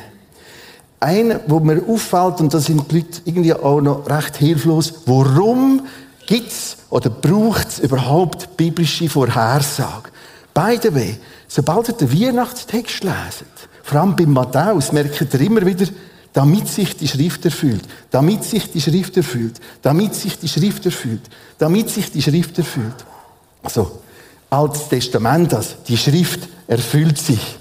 Einer, 1.00 1.40
wo 1.46 1.58
mir 1.60 1.82
auffällt, 1.88 2.40
und 2.40 2.52
da 2.52 2.60
sind 2.60 2.90
die 2.90 2.96
Leute 2.96 3.22
irgendwie 3.24 3.54
auch 3.54 3.80
noch 3.80 4.08
recht 4.10 4.36
hilflos, 4.36 4.92
warum 5.06 5.86
gibt's 6.26 6.76
oder 6.90 7.08
braucht 7.08 7.68
es 7.68 7.78
überhaupt 7.78 8.58
biblische 8.58 9.08
Vorhersage? 9.08 10.10
By 10.52 10.78
the 10.82 10.94
way, 10.94 11.16
sobald 11.48 11.88
ihr 11.88 11.94
den 11.94 12.12
Weihnachtstext 12.12 13.04
leset, 13.04 13.48
vor 13.82 14.00
allem 14.00 14.14
beim 14.16 14.32
Matthäus, 14.32 14.92
merkt 14.92 15.18
ihr 15.18 15.40
immer 15.40 15.64
wieder, 15.64 15.86
damit 16.32 16.68
sich 16.68 16.96
die 16.96 17.08
Schrift 17.08 17.44
erfüllt, 17.44 17.82
damit 18.10 18.44
sich 18.44 18.70
die 18.70 18.80
Schrift 18.80 19.16
erfüllt, 19.16 19.60
damit 19.82 20.14
sich 20.14 20.38
die 20.38 20.48
Schrift 20.48 20.84
erfüllt, 20.86 21.22
damit 21.58 21.90
sich 21.90 22.10
die 22.10 22.22
Schrift 22.22 22.56
erfüllt. 22.58 23.04
Also, 23.62 24.02
Altes 24.52 24.88
Testament, 24.88 25.50
das, 25.52 25.82
die 25.88 25.96
Schrift 25.96 26.40
erfüllt 26.66 27.16
sich. 27.16 27.58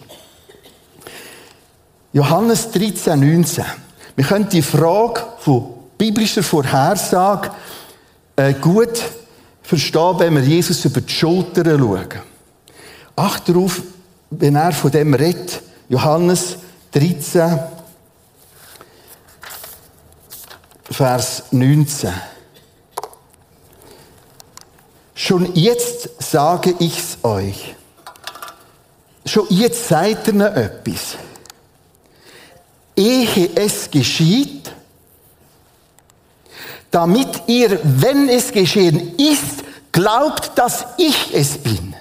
Johannes 2.12 2.70
13, 2.72 3.18
19. 3.18 3.64
Wir 4.18 4.26
können 4.26 4.50
die 4.50 4.62
Frage 4.62 5.22
von 5.40 5.68
biblischer 5.98 6.44
Vorhersage 6.44 7.52
äh, 8.36 8.54
gut 8.56 9.02
verstehen, 9.62 10.20
wenn 10.20 10.36
wir 10.36 10.44
Jesus 10.44 10.84
über 10.84 11.00
die 11.00 11.14
Schulter 11.14 11.64
schauen. 11.64 12.08
Acht 13.16 13.48
darauf, 13.48 13.82
wenn 14.30 14.56
er 14.56 14.74
von 14.74 14.92
dem 14.92 15.14
redet. 15.14 15.62
Johannes 15.88 16.58
13, 16.92 17.58
Vers 20.92 21.44
19. 21.52 22.12
Schon 25.16 25.56
jetzt 25.56 26.10
sage 26.22 26.76
ich's 26.80 27.18
euch. 27.24 27.76
Schon 29.26 29.46
jetzt 29.50 29.88
seid 29.88 30.28
ihr 30.28 30.34
noch 30.34 30.54
etwas. 30.54 31.16
Ehe 32.96 33.50
es 33.56 33.90
geschieht, 33.90 34.74
damit 36.90 37.44
ihr, 37.48 37.80
wenn 37.84 38.28
es 38.28 38.52
geschehen 38.52 39.16
ist, 39.18 39.64
glaubt, 39.94 40.52
dass 40.56 40.86
ich 40.98 41.34
es 41.34 41.58
bin. 41.58 41.96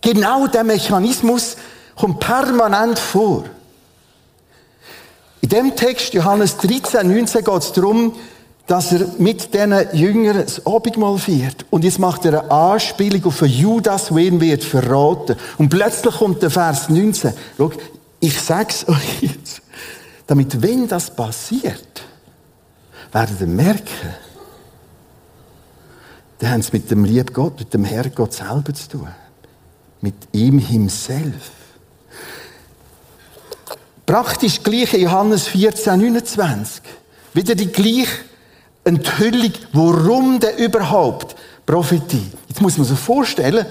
Genau 0.00 0.46
der 0.46 0.64
Mechanismus 0.64 1.56
kommt 1.96 2.20
permanent 2.20 2.98
vor. 2.98 3.44
In 5.44 5.50
dem 5.50 5.76
Text, 5.76 6.14
Johannes 6.14 6.56
13, 6.56 7.06
19, 7.06 7.44
geht 7.44 7.54
es 7.58 7.72
darum, 7.74 8.14
dass 8.66 8.92
er 8.92 9.06
mit 9.18 9.52
diesen 9.52 9.74
Jüngern 9.92 10.38
das 10.38 10.64
Abendmahl 10.64 11.18
feiert. 11.18 11.66
Und 11.68 11.84
jetzt 11.84 11.98
macht 11.98 12.24
er 12.24 12.44
eine 12.44 12.50
Anspielung 12.50 13.26
auf 13.26 13.42
Judas, 13.42 14.14
wen 14.14 14.40
wird 14.40 14.64
verraten. 14.64 15.36
Und 15.58 15.68
plötzlich 15.68 16.14
kommt 16.14 16.40
der 16.40 16.48
Vers 16.50 16.88
19. 16.88 17.34
Schau, 17.58 17.72
ich 18.20 18.40
sag's 18.40 18.86
euch 18.88 19.20
jetzt. 19.20 19.60
Damit, 20.26 20.62
wenn 20.62 20.88
das 20.88 21.14
passiert, 21.14 22.02
werdet 23.12 23.38
ihr 23.42 23.46
merken, 23.46 24.14
dann 26.38 26.52
haben 26.52 26.62
sie 26.62 26.72
mit 26.72 26.90
dem 26.90 27.04
lieben 27.04 27.34
Gott, 27.34 27.58
mit 27.58 27.74
dem 27.74 27.84
Herrn 27.84 28.12
Gott 28.14 28.32
selber 28.32 28.72
zu 28.72 28.88
tun. 28.88 29.08
Mit 30.00 30.14
ihm 30.32 30.58
himself. 30.58 31.50
Praktisch 34.06 34.62
gleich 34.62 34.92
in 34.94 35.02
Johannes 35.02 35.46
14, 35.48 36.00
29. 36.00 36.82
Wieder 37.32 37.54
die 37.54 37.68
gleiche 37.72 38.10
Enthüllung, 38.84 39.52
warum 39.72 40.38
denn 40.38 40.58
überhaupt 40.58 41.34
Prophetie. 41.64 42.30
Jetzt 42.48 42.60
muss 42.60 42.76
man 42.76 42.86
sich 42.86 42.98
vorstellen, 42.98 43.64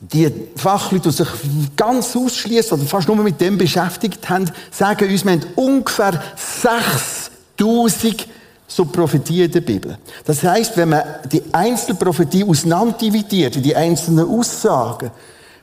die 0.00 0.30
Fachleute, 0.56 1.10
die 1.10 1.16
sich 1.16 1.28
ganz 1.76 2.16
ausschließen 2.16 2.78
oder 2.78 2.86
fast 2.88 3.08
nur 3.08 3.16
mit 3.16 3.40
dem 3.40 3.58
beschäftigt 3.58 4.28
haben, 4.28 4.50
sagen 4.70 5.10
uns, 5.10 5.24
wir 5.24 5.32
haben 5.32 5.46
ungefähr 5.56 6.22
6000 6.36 8.26
so 8.66 8.86
Prophetien 8.86 9.44
in 9.44 9.52
der 9.52 9.60
Bibel. 9.60 9.98
Das 10.24 10.42
heißt, 10.42 10.76
wenn 10.76 10.88
man 10.88 11.02
die 11.30 11.42
einzelne 11.52 11.96
Prophetie 11.96 12.44
auseinanderdividiert, 12.44 13.64
die 13.64 13.76
einzelnen 13.76 14.28
Aussagen, 14.28 15.10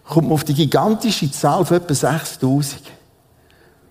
kommt 0.08 0.28
man 0.28 0.36
auf 0.36 0.44
die 0.44 0.54
gigantische 0.54 1.30
Zahl 1.32 1.66
von 1.66 1.78
etwa 1.78 1.94
6000. 1.94 2.82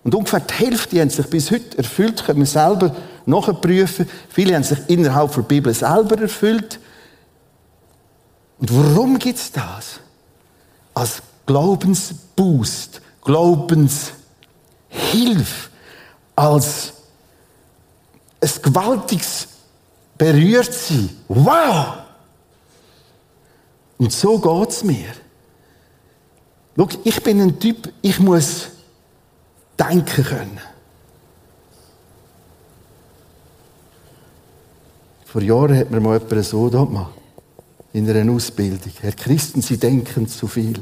Und 0.03 0.15
ungefähr 0.15 0.39
die 0.39 0.53
Hälfte 0.53 0.99
haben 0.99 1.09
sich 1.09 1.27
bis 1.27 1.51
heute 1.51 1.77
erfüllt, 1.77 2.23
können 2.25 2.39
wir 2.39 2.45
selber 2.47 2.95
nachprüfen. 3.25 4.09
Viele 4.29 4.55
haben 4.55 4.63
sich 4.63 4.79
innerhalb 4.87 5.33
der 5.33 5.41
Bibel 5.43 5.73
selber 5.73 6.19
erfüllt. 6.19 6.79
Und 8.59 8.75
warum 8.75 9.19
gibt 9.19 9.37
es 9.37 9.51
das? 9.51 9.99
Als 10.93 11.21
Glaubensboost, 11.45 13.01
Glaubenshilfe, 13.23 14.15
als 16.35 16.93
ein 18.41 18.49
gewaltiges 18.63 19.47
Berührtsein. 20.17 21.09
Wow! 21.27 21.97
Und 23.97 24.11
so 24.11 24.39
geht 24.39 24.69
es 24.69 24.83
mir. 24.83 25.13
Schau, 26.75 26.89
ich 27.03 27.21
bin 27.21 27.41
ein 27.41 27.59
Typ, 27.59 27.93
ich 28.01 28.19
muss 28.19 28.69
denken 29.81 30.23
können. 30.23 30.59
Vor 35.25 35.41
Jahren 35.41 35.77
hat 35.77 35.91
mir 35.91 35.99
mal 35.99 36.19
jemand 36.19 36.45
so 36.45 36.69
gemacht, 36.69 37.13
in 37.93 38.09
einer 38.09 38.31
Ausbildung. 38.31 38.91
Herr 38.99 39.13
Christen, 39.13 39.61
Sie 39.61 39.77
denken 39.77 40.27
zu 40.27 40.47
viel. 40.47 40.79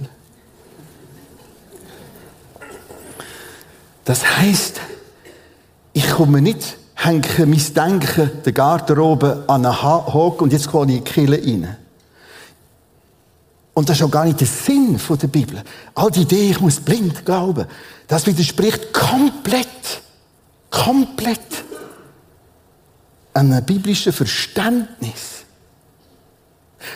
Das 4.05 4.37
heißt, 4.37 4.81
ich 5.93 6.09
komme 6.09 6.41
nicht, 6.41 6.77
hänge 6.95 7.45
mein 7.45 7.73
Denken 7.75 8.31
der 8.43 8.53
Garderobe 8.53 9.43
an 9.47 9.65
einen 9.65 9.83
Haken 9.83 10.39
und 10.39 10.53
jetzt 10.53 10.71
gehe 10.71 10.81
ich 10.81 10.89
in 10.89 10.95
die 10.95 11.01
Kille 11.01 11.37
rein. 11.37 11.77
Und 13.79 13.87
das 13.87 13.95
ist 13.95 14.03
auch 14.03 14.11
gar 14.11 14.25
nicht 14.25 14.41
der 14.41 14.45
Sinn 14.45 14.99
der 15.09 15.27
Bibel. 15.27 15.63
All 15.95 16.11
die 16.11 16.23
Idee, 16.23 16.49
ich 16.49 16.59
muss 16.59 16.81
blind 16.81 17.25
glauben, 17.25 17.65
das 18.09 18.27
widerspricht 18.27 18.91
komplett, 18.91 20.01
komplett 20.69 21.39
einem 23.33 23.63
biblischen 23.63 24.11
Verständnis. 24.11 25.45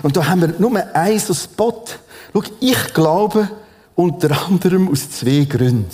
Und 0.02 0.18
da 0.18 0.28
haben 0.28 0.42
wir 0.42 0.56
nur 0.60 0.78
einen 0.94 1.20
so 1.20 1.34
Spot. 1.34 1.86
Schau, 2.34 2.44
ich 2.60 2.94
glaube 2.94 3.50
unter 3.96 4.46
anderem 4.46 4.90
aus 4.90 5.10
zwei 5.10 5.46
Gründen. 5.46 5.88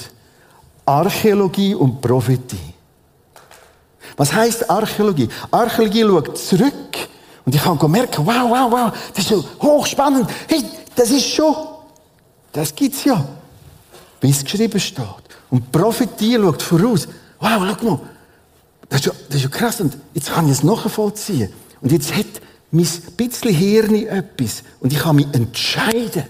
Archäologie 0.87 1.75
und 1.75 2.01
Prophetie. 2.01 2.73
Was 4.17 4.33
heißt 4.33 4.67
Archäologie? 4.67 5.29
Archäologie 5.51 6.01
schaut 6.01 6.35
zurück 6.39 7.09
und 7.45 7.53
ich 7.53 7.61
kann 7.61 7.91
merken, 7.91 8.25
wow, 8.25 8.49
wow, 8.49 8.71
wow, 8.71 8.91
das 9.13 9.23
ist 9.23 9.29
so 9.29 9.45
hochspannend. 9.61 10.27
Hey, 10.47 10.63
das 10.95 11.11
ist 11.11 11.25
schon, 11.25 11.55
das 12.51 12.75
gibt's 12.75 13.03
ja, 13.03 13.25
wie 14.21 14.29
es 14.29 14.43
geschrieben 14.43 14.79
steht. 14.79 15.05
Und 15.49 15.71
Prophetie 15.71 16.35
schaut 16.35 16.61
voraus. 16.61 17.07
Wow, 17.39 17.77
schau 17.79 17.85
mal, 17.85 17.99
das 18.89 18.99
ist, 18.99 19.05
ja, 19.05 19.11
das 19.27 19.35
ist 19.37 19.43
ja 19.43 19.49
krass. 19.49 19.81
Und 19.81 19.97
jetzt 20.13 20.31
kann 20.31 20.45
ich 20.45 20.51
es 20.53 20.63
nachvollziehen. 20.63 21.51
Und 21.81 21.91
jetzt 21.91 22.13
hat 22.15 22.25
mein 22.71 22.87
bisschen 23.15 23.53
Hirn 23.53 23.95
etwas. 24.07 24.63
Und 24.79 24.93
ich 24.93 24.99
kann 24.99 25.15
mich 25.15 25.27
entscheiden. 25.33 26.23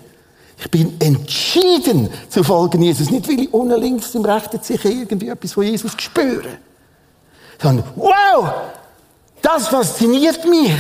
Ich 0.57 0.69
bin 0.69 0.99
entschieden 0.99 2.09
zu 2.29 2.43
folgen 2.43 2.81
Jesus. 2.81 3.09
Nicht, 3.09 3.27
weil 3.29 3.39
ich 3.39 3.53
unten 3.53 3.79
links 3.79 4.13
im 4.13 4.25
rechten 4.25 4.61
sicher 4.61 4.89
irgendwie 4.89 5.29
etwas 5.29 5.53
von 5.53 5.63
Jesus 5.63 5.93
spüre. 5.97 6.57
Sondern, 7.61 7.85
wow! 7.95 8.51
Das 9.41 9.69
fasziniert 9.69 10.45
mich. 10.45 10.73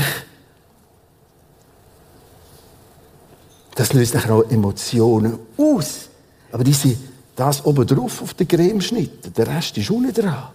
Das 3.79 3.93
löst 3.93 4.13
nachher 4.13 4.33
auch 4.33 4.51
Emotionen 4.51 5.39
aus. 5.55 6.09
Aber 6.51 6.65
diese, 6.65 6.97
das 7.33 7.63
oben 7.63 7.87
drauf 7.87 8.21
auf 8.21 8.33
den 8.33 8.45
Cremeschnitt, 8.45 9.37
der 9.37 9.47
Rest 9.47 9.77
ist 9.77 9.89
unten 9.89 10.11
dran. 10.11 10.49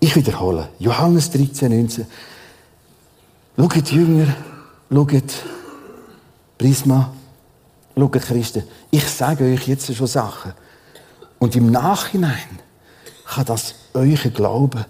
Ich 0.00 0.14
wiederhole. 0.14 0.68
Johannes 0.78 1.30
13, 1.30 1.80
19. 1.80 2.06
Schaut 3.56 3.90
Jünger, 3.90 4.36
schaut 4.90 5.22
Prisma, 6.58 7.14
schaut 7.96 8.12
Christen. 8.12 8.64
Ich 8.90 9.08
sage 9.08 9.44
euch 9.44 9.66
jetzt 9.66 9.94
schon 9.96 10.06
Sachen. 10.06 10.52
Und 11.38 11.56
im 11.56 11.70
Nachhinein 11.70 12.60
kann 13.24 13.46
das 13.46 13.74
euer 13.94 14.30
Glauben 14.30 14.84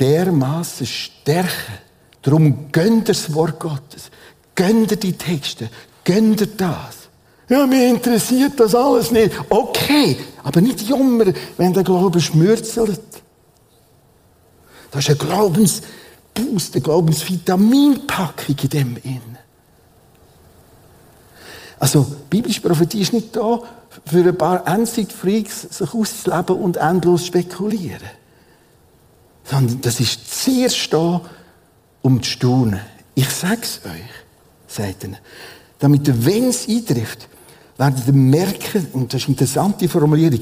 dermaßen 0.00 0.86
stärken. 0.86 1.74
Darum 2.22 2.72
gönnt 2.72 3.10
ihr 3.10 3.12
das 3.12 3.34
Wort 3.34 3.60
Gottes. 3.60 4.10
Gönnt 4.58 4.90
ihr 4.90 4.96
die 4.96 5.12
Texte. 5.12 5.70
Gönnt 6.02 6.40
ihr 6.40 6.48
das. 6.48 7.08
Ja, 7.48 7.64
mir 7.64 7.88
interessiert 7.88 8.58
das 8.58 8.74
alles 8.74 9.12
nicht. 9.12 9.30
Okay, 9.48 10.16
aber 10.42 10.60
nicht 10.60 10.82
jummer, 10.82 11.26
wenn 11.56 11.72
der 11.72 11.84
Glaube 11.84 12.20
schmürzelt. 12.20 13.00
Das 14.90 15.04
ist 15.04 15.10
ein 15.10 15.28
Glaubensboost, 15.28 16.74
eine 16.74 16.82
Glaubensvitaminpackung 16.82 18.56
in 18.60 18.68
dem 18.68 18.96
in. 19.04 19.38
Also, 21.78 22.04
biblische 22.28 22.60
Prophetie 22.60 23.02
ist 23.02 23.12
nicht 23.12 23.36
da, 23.36 23.60
für 24.06 24.24
ein 24.26 24.36
paar 24.36 24.66
Endzeitfreaks 24.66 25.68
sich 25.70 25.94
auszuleben 25.94 26.56
und 26.56 26.78
endlos 26.78 27.26
spekulieren. 27.26 28.02
Sondern 29.44 29.80
das 29.82 30.00
ist 30.00 30.42
zuerst 30.42 30.92
da, 30.92 31.20
um 32.02 32.20
zu 32.24 32.30
staunen. 32.32 32.80
Ich 33.14 33.30
sag's 33.30 33.82
euch, 33.84 34.27
sagt 34.68 35.04
er. 35.04 35.18
Damit, 35.78 36.24
wenn 36.24 36.48
es 36.48 36.68
eintrifft, 36.68 37.28
werdet 37.76 38.06
ihr 38.06 38.12
merken, 38.12 38.88
und 38.92 39.12
das 39.12 39.22
ist 39.22 39.28
eine 39.28 39.34
interessante 39.34 39.88
Formulierung, 39.88 40.40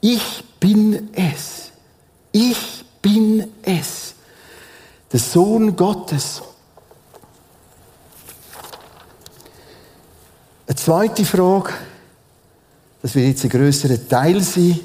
ich 0.00 0.44
bin 0.60 1.08
es. 1.12 1.70
Ich 2.32 2.84
bin 3.00 3.46
es, 3.62 4.14
der 5.10 5.20
Sohn 5.20 5.74
Gottes. 5.74 6.42
Eine 10.66 10.76
zweite 10.76 11.24
Frage, 11.24 11.72
das 13.00 13.14
wird 13.14 13.28
jetzt 13.28 13.44
ein 13.44 13.50
größerer 13.50 14.08
Teil 14.08 14.42
sein, 14.42 14.80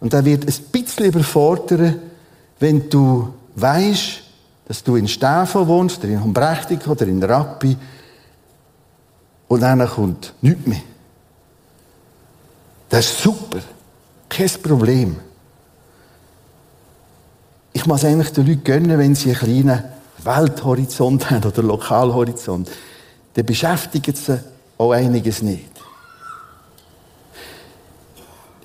und 0.00 0.12
der 0.12 0.24
wird 0.24 0.46
ein 0.46 0.64
bisschen 0.70 1.06
überfordern, 1.06 2.00
wenn 2.60 2.88
du 2.88 3.32
weißt, 3.56 4.22
dass 4.66 4.82
du 4.82 4.96
in 4.96 5.08
Stäfen 5.08 5.66
wohnst, 5.66 5.98
oder 5.98 6.08
in 6.08 6.22
Humbrechtig 6.22 6.86
oder 6.86 7.06
in 7.06 7.22
Rappi, 7.22 7.76
und 9.52 9.60
dann 9.60 9.86
kommt 9.86 10.32
nichts 10.40 10.66
mehr. 10.66 10.80
Das 12.88 13.04
ist 13.04 13.22
super. 13.22 13.58
Kein 14.26 14.48
Problem. 14.62 15.16
Ich 17.74 17.84
muss 17.84 18.02
eigentlich 18.02 18.30
den 18.30 18.46
Leuten 18.46 18.64
gönnen, 18.64 18.98
wenn 18.98 19.14
sie 19.14 19.28
einen 19.28 19.38
kleinen 19.38 19.84
Welthorizont 20.24 21.30
haben 21.30 21.44
oder 21.44 21.62
Lokalhorizont. 21.62 22.70
Dann 23.34 23.44
beschäftigt 23.44 24.16
sie 24.16 24.42
auch 24.78 24.92
einiges 24.92 25.42
nicht. 25.42 25.68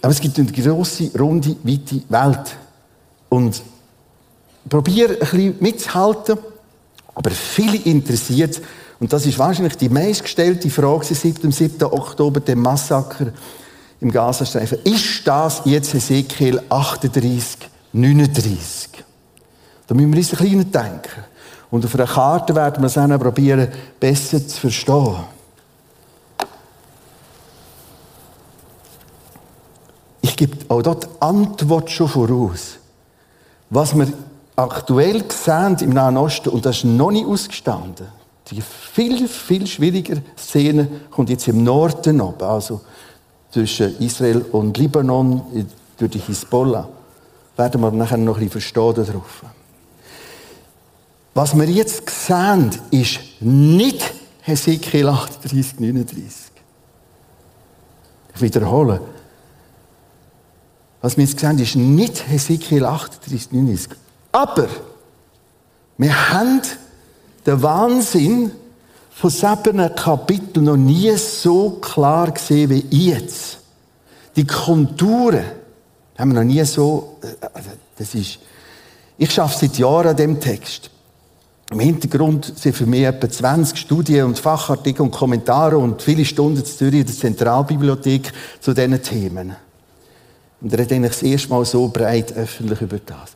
Aber 0.02 0.13
es 0.13 0.21
gibt 0.21 0.39
eine 0.39 0.50
grosse, 0.54 1.12
runde, 1.19 1.58
weite 1.63 2.02
Welt. 2.08 2.56
Und 3.28 3.62
probiere 4.69 5.15
ein 5.15 5.19
bisschen 5.19 5.58
mitzuhalten, 5.60 6.38
aber 7.13 7.32
viele 7.32 7.76
interessiert 7.76 8.62
und 8.99 9.13
das 9.13 9.25
ist 9.25 9.38
wahrscheinlich 9.38 9.75
die 9.77 9.89
meistgestellte 9.89 10.69
Frage 10.69 11.05
seit 11.05 11.43
dem 11.43 11.51
7. 11.51 11.83
Oktober, 11.83 12.39
dem 12.39 12.62
Massaker 12.62 13.27
im 13.99 14.12
Gazastreifen. 14.12 14.79
Ist 14.83 15.25
das 15.25 15.62
jetzt 15.65 15.93
Ezekiel 15.93 16.62
38, 16.69 17.69
39? 17.93 18.89
Da 19.86 19.95
müssen 19.95 20.12
wir 20.12 20.17
uns 20.17 20.33
ein 20.33 20.38
bisschen 20.38 20.71
denken. 20.71 21.23
Und 21.69 21.86
auf 21.86 21.93
einer 21.95 22.05
Karte 22.07 22.55
werden 22.55 22.81
wir 22.81 22.88
es 22.88 22.93
dann 22.93 23.17
probieren, 23.19 23.69
besser 23.99 24.45
zu 24.45 24.60
verstehen. 24.62 25.15
Ich 30.21 30.36
gebe 30.36 30.57
auch 30.69 30.81
dort 30.81 31.03
die 31.05 31.21
Antwort 31.21 31.89
schon 31.91 32.07
voraus. 32.07 32.77
Was 33.69 33.95
wir 33.95 34.07
aktuell 34.55 35.23
sehen 35.31 35.77
im 35.81 35.89
Nahen 35.91 36.17
Osten, 36.17 36.49
und 36.49 36.65
das 36.65 36.77
ist 36.77 36.86
noch 36.86 37.12
nicht 37.12 37.25
ausgestanden, 37.25 38.07
die 38.51 38.62
viel, 38.62 39.27
viel 39.27 39.67
schwierigere 39.67 40.21
Szene 40.38 40.88
kommt 41.10 41.29
jetzt 41.29 41.47
im 41.47 41.63
Norden 41.63 42.21
ab, 42.21 42.41
also 42.43 42.81
zwischen 43.51 43.97
Israel 43.99 44.45
und 44.51 44.77
Libanon, 44.77 45.41
durch 45.97 46.12
die 46.12 46.19
Hisbollah. 46.19 46.88
Werden 47.55 47.81
wir 47.81 47.91
nachher 47.91 48.17
noch 48.17 48.38
ein 48.38 48.49
bisschen 48.49 48.62
verstehen 48.62 49.05
darauf. 49.05 49.43
Was 51.33 51.55
wir 51.55 51.65
jetzt 51.65 52.10
sehen, 52.10 52.71
ist 52.91 53.19
nicht 53.39 54.13
Hesekiel 54.41 55.07
38, 55.07 55.79
39. 55.79 56.51
Ich 58.36 58.41
wiederhole. 58.41 59.01
Was 61.01 61.17
wir 61.17 61.25
jetzt 61.25 61.39
sehen, 61.39 61.60
ist 61.60 61.75
nicht 61.75 62.27
Hesekiel 62.29 62.86
38, 62.86 63.51
39. 63.51 63.91
Aber 64.31 64.67
wir 65.97 66.29
haben 66.31 66.62
den 67.47 67.63
Wahnsinn 67.63 68.51
von 69.10 69.29
sieben 69.29 69.95
Kapiteln 69.95 70.65
noch 70.65 70.77
nie 70.77 71.15
so 71.15 71.71
klar 71.81 72.31
gesehen 72.31 72.69
wie 72.69 72.86
jetzt. 72.89 73.60
Die 74.36 74.45
Konturen 74.45 75.45
haben 76.17 76.33
wir 76.33 76.41
noch 76.41 76.43
nie 76.43 76.63
so, 76.65 77.17
also 77.53 77.69
das 77.97 78.13
ist, 78.13 78.39
ich 79.17 79.31
schaffe 79.31 79.57
seit 79.60 79.77
Jahren 79.77 80.10
an 80.10 80.17
dem 80.17 80.39
Text. 80.39 80.91
Im 81.71 81.79
Hintergrund 81.79 82.53
sind 82.57 82.75
für 82.75 82.86
mich 82.86 83.03
etwa 83.03 83.29
20 83.29 83.77
Studien 83.77 84.25
und 84.25 84.39
Fachartikel 84.39 85.01
und 85.01 85.12
Kommentare 85.12 85.77
und 85.77 86.01
viele 86.01 86.23
Stunden 86.23 86.60
in 86.60 86.65
Zürich 86.65 87.01
in 87.01 87.05
der 87.05 87.15
Zentralbibliothek 87.15 88.31
zu 88.60 88.73
diesen 88.73 89.01
Themen. 89.01 89.55
Und 90.62 90.73
hat 90.73 90.91
eigentlich 90.91 91.12
das 91.12 91.23
erste 91.23 91.49
Mal 91.49 91.65
so 91.65 91.88
breit 91.88 92.33
öffentlich 92.33 92.81
über 92.81 92.99
das. 92.99 93.31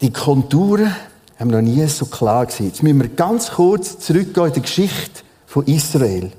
Die 0.00 0.12
Konturen 0.12 0.94
haben 1.38 1.50
noch 1.50 1.60
nie 1.60 1.86
so 1.86 2.06
klar 2.06 2.46
gesehen. 2.46 2.66
Jetzt 2.66 2.82
müssen 2.82 3.00
wir 3.00 3.08
ganz 3.08 3.50
kurz 3.50 3.98
zurückgehen 3.98 4.46
in 4.46 4.52
die 4.54 4.62
Geschichte 4.62 5.22
von 5.46 5.66
Israel. 5.66 6.30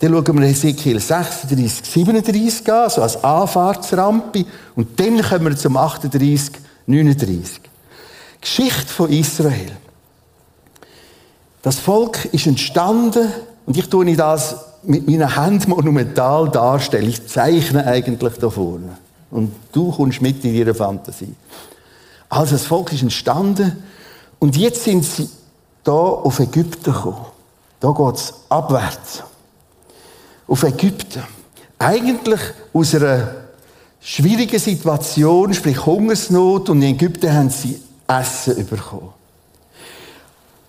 Dann 0.00 0.12
schauen 0.12 0.40
wir 0.40 0.48
Ezekiel 0.48 0.98
36, 0.98 1.86
37 1.88 2.72
an, 2.72 2.90
so 2.90 3.02
als 3.02 3.22
Anfahrtsrampe. 3.22 4.44
Und 4.74 4.98
dann 4.98 5.22
kommen 5.22 5.46
wir 5.46 5.56
zum 5.56 5.76
38, 5.76 6.56
39. 6.86 7.60
Geschichte 8.40 8.88
von 8.88 9.10
Israel. 9.10 9.70
Das 11.62 11.78
Volk 11.78 12.24
ist 12.32 12.48
entstanden, 12.48 13.28
und 13.64 13.76
ich 13.76 13.88
tue 13.88 14.16
das 14.16 14.56
mit 14.82 15.06
meinen 15.06 15.36
Händen 15.40 15.70
monumental 15.70 16.50
darstellen. 16.50 17.08
Ich 17.08 17.28
zeichne 17.28 17.86
eigentlich 17.86 18.34
da 18.38 18.50
vorne. 18.50 18.98
Und 19.30 19.52
du 19.70 19.92
kommst 19.92 20.20
mit 20.20 20.44
in 20.44 20.54
ihre 20.54 20.74
Fantasie. 20.74 21.34
Also 22.28 22.56
das 22.56 22.66
Volk 22.66 22.92
ist 22.92 23.02
entstanden 23.02 23.84
und 24.42 24.56
jetzt 24.56 24.82
sind 24.82 25.04
sie 25.04 25.28
da 25.84 25.92
auf 25.92 26.40
Ägypten 26.40 26.92
gekommen. 26.92 27.26
Da 27.78 27.92
geht 27.92 28.16
es 28.16 28.34
abwärts. 28.48 29.22
Auf 30.48 30.64
Ägypten. 30.64 31.22
Eigentlich 31.78 32.40
aus 32.72 32.92
einer 32.96 33.36
schwierigen 34.00 34.58
Situation, 34.58 35.54
sprich 35.54 35.86
Hungersnot, 35.86 36.70
und 36.70 36.82
in 36.82 36.96
Ägypten 36.96 37.32
haben 37.32 37.50
sie 37.50 37.80
Essen 38.08 38.66
bekommen. 38.66 39.10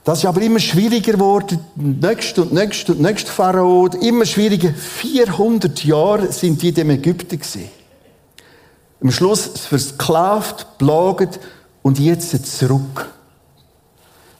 Das 0.04 0.20
ist 0.20 0.26
aber 0.26 0.42
immer 0.44 0.60
schwieriger 0.60 1.14
geworden. 1.14 1.60
Nächst 1.76 2.38
und 2.38 2.54
nächst 2.54 2.92
und 2.92 3.02
nächst 3.02 3.28
Pharao, 3.28 3.88
immer 3.88 4.28
schwieriger. 4.28 4.72
400 4.72 5.84
Jahre 5.84 6.32
sind 6.32 6.62
die 6.62 6.70
in 6.70 6.76
dem 6.76 6.92
Ägypten 6.92 7.40
gewesen. 7.40 7.72
Am 9.02 9.10
Schluss 9.10 9.48
versklavt, 9.48 10.78
belagert 10.78 11.40
und 11.82 11.98
jetzt 11.98 12.56
zurück. 12.56 13.10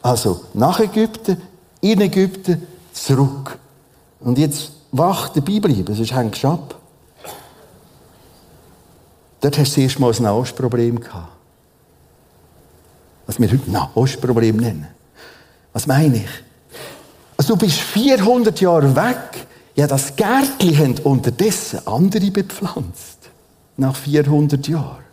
Also 0.04 0.42
nach 0.54 0.82
Ägypten, 0.82 1.42
in 1.80 2.02
Ägypten, 2.02 2.68
zurück. 2.92 3.58
Und 4.20 4.38
jetzt 4.38 4.74
wach 4.92 5.30
dabei 5.30 5.60
bleiben, 5.60 5.96
sonst 5.96 6.14
hängst 6.14 6.44
du 6.44 6.50
ab. 6.50 6.76
Dort 9.40 9.58
hast 9.58 9.76
du 9.76 9.82
erst 9.82 10.00
mal 10.00 10.14
ein 10.14 10.24
Nahostproblem 10.24 11.00
gehabt. 11.00 11.32
Was 13.26 13.40
wir 13.40 13.50
heute 13.50 13.72
Nahostproblem 13.72 14.58
nennen. 14.58 14.88
Was 15.72 15.88
meine 15.88 16.18
ich? 16.18 16.30
Also 17.38 17.56
du 17.56 17.66
bist 17.66 17.80
400 17.80 18.60
Jahre 18.60 18.94
weg. 18.96 19.48
Ja, 19.76 19.88
das 19.88 20.16
Gärtchen 20.16 20.78
haben 20.78 20.98
unterdessen 21.04 21.88
andere 21.88 22.30
bepflanzt. 22.30 23.30
Nach 23.78 23.96
400 23.96 24.68
Jahren. 24.68 25.04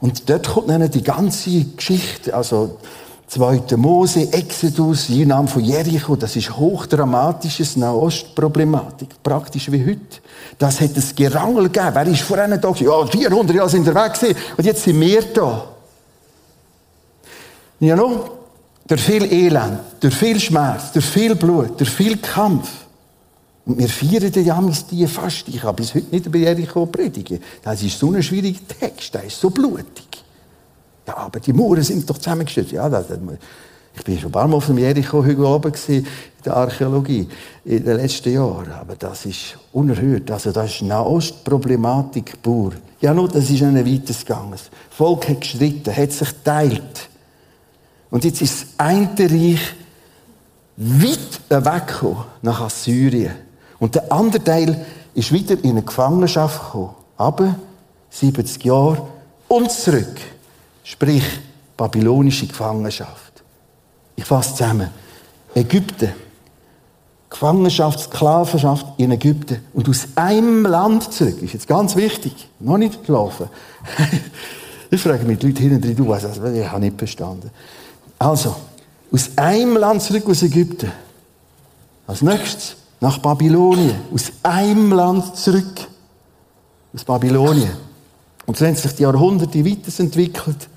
Und 0.00 0.28
dort 0.28 0.48
kommt 0.48 0.68
dann 0.68 0.90
die 0.90 1.02
ganze 1.02 1.64
Geschichte, 1.64 2.34
also 2.34 2.78
2. 3.26 3.76
Mose, 3.76 4.32
Exodus, 4.32 5.08
Einnahmen 5.10 5.48
von 5.48 5.64
Jericho, 5.64 6.14
das 6.14 6.36
ist 6.36 6.56
hochdramatisches 6.56 7.76
Nahostproblematik, 7.76 9.22
praktisch 9.22 9.70
wie 9.72 9.84
heute. 9.84 10.20
Das 10.58 10.80
hat 10.80 10.96
es 10.96 11.14
Gerangel 11.14 11.64
gegeben. 11.64 11.90
Wer 11.92 12.06
ist 12.06 12.20
vor 12.20 12.38
einem 12.38 12.60
Tag? 12.60 12.80
Ja, 12.80 13.06
400 13.06 13.56
Jahre 13.56 13.68
sind 13.68 13.86
wir 13.86 13.94
weg 13.94 14.12
und 14.56 14.64
jetzt 14.64 14.84
sind 14.84 15.00
wir 15.00 15.22
da. 15.22 15.64
Ja, 17.80 17.96
no, 17.96 18.24
durch 18.86 19.00
viel 19.00 19.24
Elend, 19.32 19.80
durch 20.00 20.14
viel 20.14 20.38
Schmerz, 20.38 20.92
durch 20.92 21.04
viel 21.04 21.34
Blut, 21.34 21.80
durch 21.80 21.90
viel 21.90 22.18
Kampf. 22.18 22.70
Und 23.66 23.78
wir 23.78 23.88
feiern 23.88 24.30
den 24.30 24.44
Jamis 24.44 24.86
die 24.86 25.06
fast. 25.06 25.48
Ich 25.48 25.62
habe 25.62 25.76
bis 25.76 25.94
heute 25.94 26.06
nicht 26.10 26.26
über 26.26 26.38
Jericho 26.38 26.84
predigen. 26.86 27.40
Das 27.62 27.82
ist 27.82 27.98
so 27.98 28.12
ein 28.12 28.22
schwieriger 28.22 28.60
Text, 28.78 29.14
der 29.14 29.24
ist 29.24 29.40
so 29.40 29.48
blutig. 29.50 30.03
Ja, 31.06 31.16
aber 31.16 31.40
die 31.40 31.52
Mauern 31.52 31.82
sind 31.82 32.08
doch 32.08 32.18
zusammengestürzt. 32.18 32.72
Ja, 32.72 32.88
das, 32.88 33.08
das, 33.08 33.18
ich 33.96 34.02
bin 34.02 34.18
schon 34.18 34.28
ein 34.30 34.32
paar 34.32 34.48
Mal 34.48 34.56
auf 34.56 34.66
dem 34.66 34.78
Jericho-Hügel 34.78 35.44
oben 35.44 35.72
in 35.88 36.06
der 36.44 36.56
Archäologie 36.56 37.28
in 37.64 37.84
den 37.84 37.96
letzten 37.96 38.32
Jahren. 38.32 38.72
Aber 38.72 38.96
das 38.96 39.24
ist 39.26 39.56
unerhört. 39.72 40.30
Also 40.30 40.50
das 40.50 40.74
ist 40.74 40.82
Nahostproblematik 40.82 42.42
pur. 42.42 42.72
Ja, 43.00 43.14
nur, 43.14 43.28
das 43.28 43.50
ist 43.50 43.62
ein 43.62 43.76
weites 43.76 44.24
gegangen. 44.24 44.52
Das 44.52 44.70
Volk 44.90 45.28
hat 45.28 45.42
gestritten, 45.42 45.94
hat 45.94 46.10
sich 46.10 46.28
geteilt. 46.28 47.08
Und 48.10 48.24
jetzt 48.24 48.42
ist 48.42 48.62
das 48.62 48.68
eine 48.78 49.08
Reich 49.18 49.74
weit 50.76 51.40
weggekommen 51.64 52.24
nach 52.42 52.62
Assyrien. 52.62 53.34
Und 53.78 53.94
der 53.94 54.10
andere 54.10 54.42
Teil 54.42 54.84
ist 55.14 55.32
wieder 55.32 55.62
in 55.62 55.70
eine 55.70 55.82
Gefangenschaft 55.82 56.64
gekommen. 56.64 56.94
Aber 57.16 57.56
70 58.10 58.64
Jahre 58.64 59.06
und 59.48 59.70
zurück. 59.70 60.33
Sprich, 60.84 61.24
babylonische 61.76 62.46
Gefangenschaft. 62.46 63.42
Ich 64.16 64.24
fasse 64.24 64.50
zusammen. 64.54 64.90
Ägypten. 65.54 66.12
Gefangenschaft, 67.30 68.00
Sklavenschaft 68.00 68.86
in 68.98 69.10
Ägypten. 69.10 69.60
Und 69.72 69.88
aus 69.88 70.06
einem 70.14 70.64
Land 70.66 71.12
zurück. 71.12 71.42
Ist 71.42 71.54
jetzt 71.54 71.66
ganz 71.66 71.96
wichtig. 71.96 72.48
Noch 72.60 72.76
nicht 72.76 73.04
gelaufen. 73.04 73.48
ich 74.90 75.00
frage 75.00 75.24
mich 75.24 75.38
die 75.38 75.48
Leute 75.48 75.62
hinten 75.62 75.96
du 75.96 76.06
weißt, 76.06 76.26
also, 76.26 76.44
ich 76.44 76.70
habe 76.70 76.80
nicht 76.80 76.98
verstanden. 76.98 77.50
Also, 78.18 78.54
aus 79.10 79.30
einem 79.36 79.78
Land 79.78 80.02
zurück 80.02 80.28
aus 80.28 80.42
Ägypten. 80.42 80.92
Als 82.06 82.20
nächstes 82.20 82.76
nach 83.00 83.18
Babylonien. 83.18 83.96
Aus 84.12 84.30
einem 84.42 84.92
Land 84.92 85.34
zurück. 85.36 85.88
Aus 86.94 87.04
Babylonien. 87.04 87.72
Und 88.46 88.58
so 88.58 88.66
haben 88.66 88.76
sich 88.76 88.92
die 88.92 89.02
Jahrhunderte 89.02 89.64
weiterentwickelt. 89.64 90.68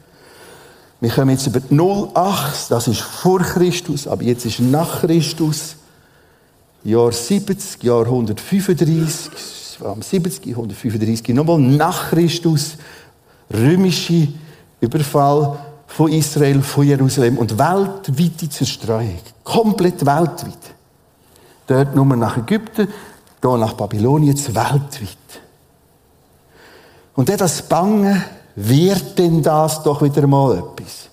Wir 0.99 1.11
kommen 1.11 1.29
jetzt 1.29 1.45
über 1.45 1.59
die 1.59 1.75
08, 1.75 2.71
das 2.71 2.87
ist 2.87 3.01
vor 3.01 3.39
Christus, 3.39 4.07
aber 4.07 4.23
jetzt 4.23 4.45
ist 4.45 4.59
nach 4.59 5.01
Christus. 5.01 5.75
Jahr 6.83 7.11
70, 7.11 7.83
Jahr 7.83 8.05
135, 8.05 9.31
am 9.83 10.01
70, 10.01 10.47
135, 10.47 11.35
nochmal 11.35 11.59
nach 11.59 12.09
Christus, 12.09 12.77
römische 13.53 14.29
Überfall 14.79 15.59
von 15.85 16.11
Israel, 16.11 16.61
von 16.61 16.87
Jerusalem 16.87 17.37
und 17.37 17.57
weltweite 17.57 18.49
Zerstreuung. 18.49 19.19
Komplett 19.43 20.03
weltweit. 20.05 20.57
Dort 21.67 21.95
nur 21.95 22.05
nach 22.05 22.37
Ägypten, 22.37 22.87
hier 23.41 23.57
nach 23.57 23.73
Babylonien, 23.73 24.35
weltweit. 24.35 25.17
Und 27.15 27.29
das 27.29 27.61
Bangen 27.61 28.23
wird 28.57 29.19
denn 29.19 29.43
das 29.43 29.83
doch 29.83 30.01
wieder 30.01 30.25
mal 30.25 30.57
etwas. 30.57 31.09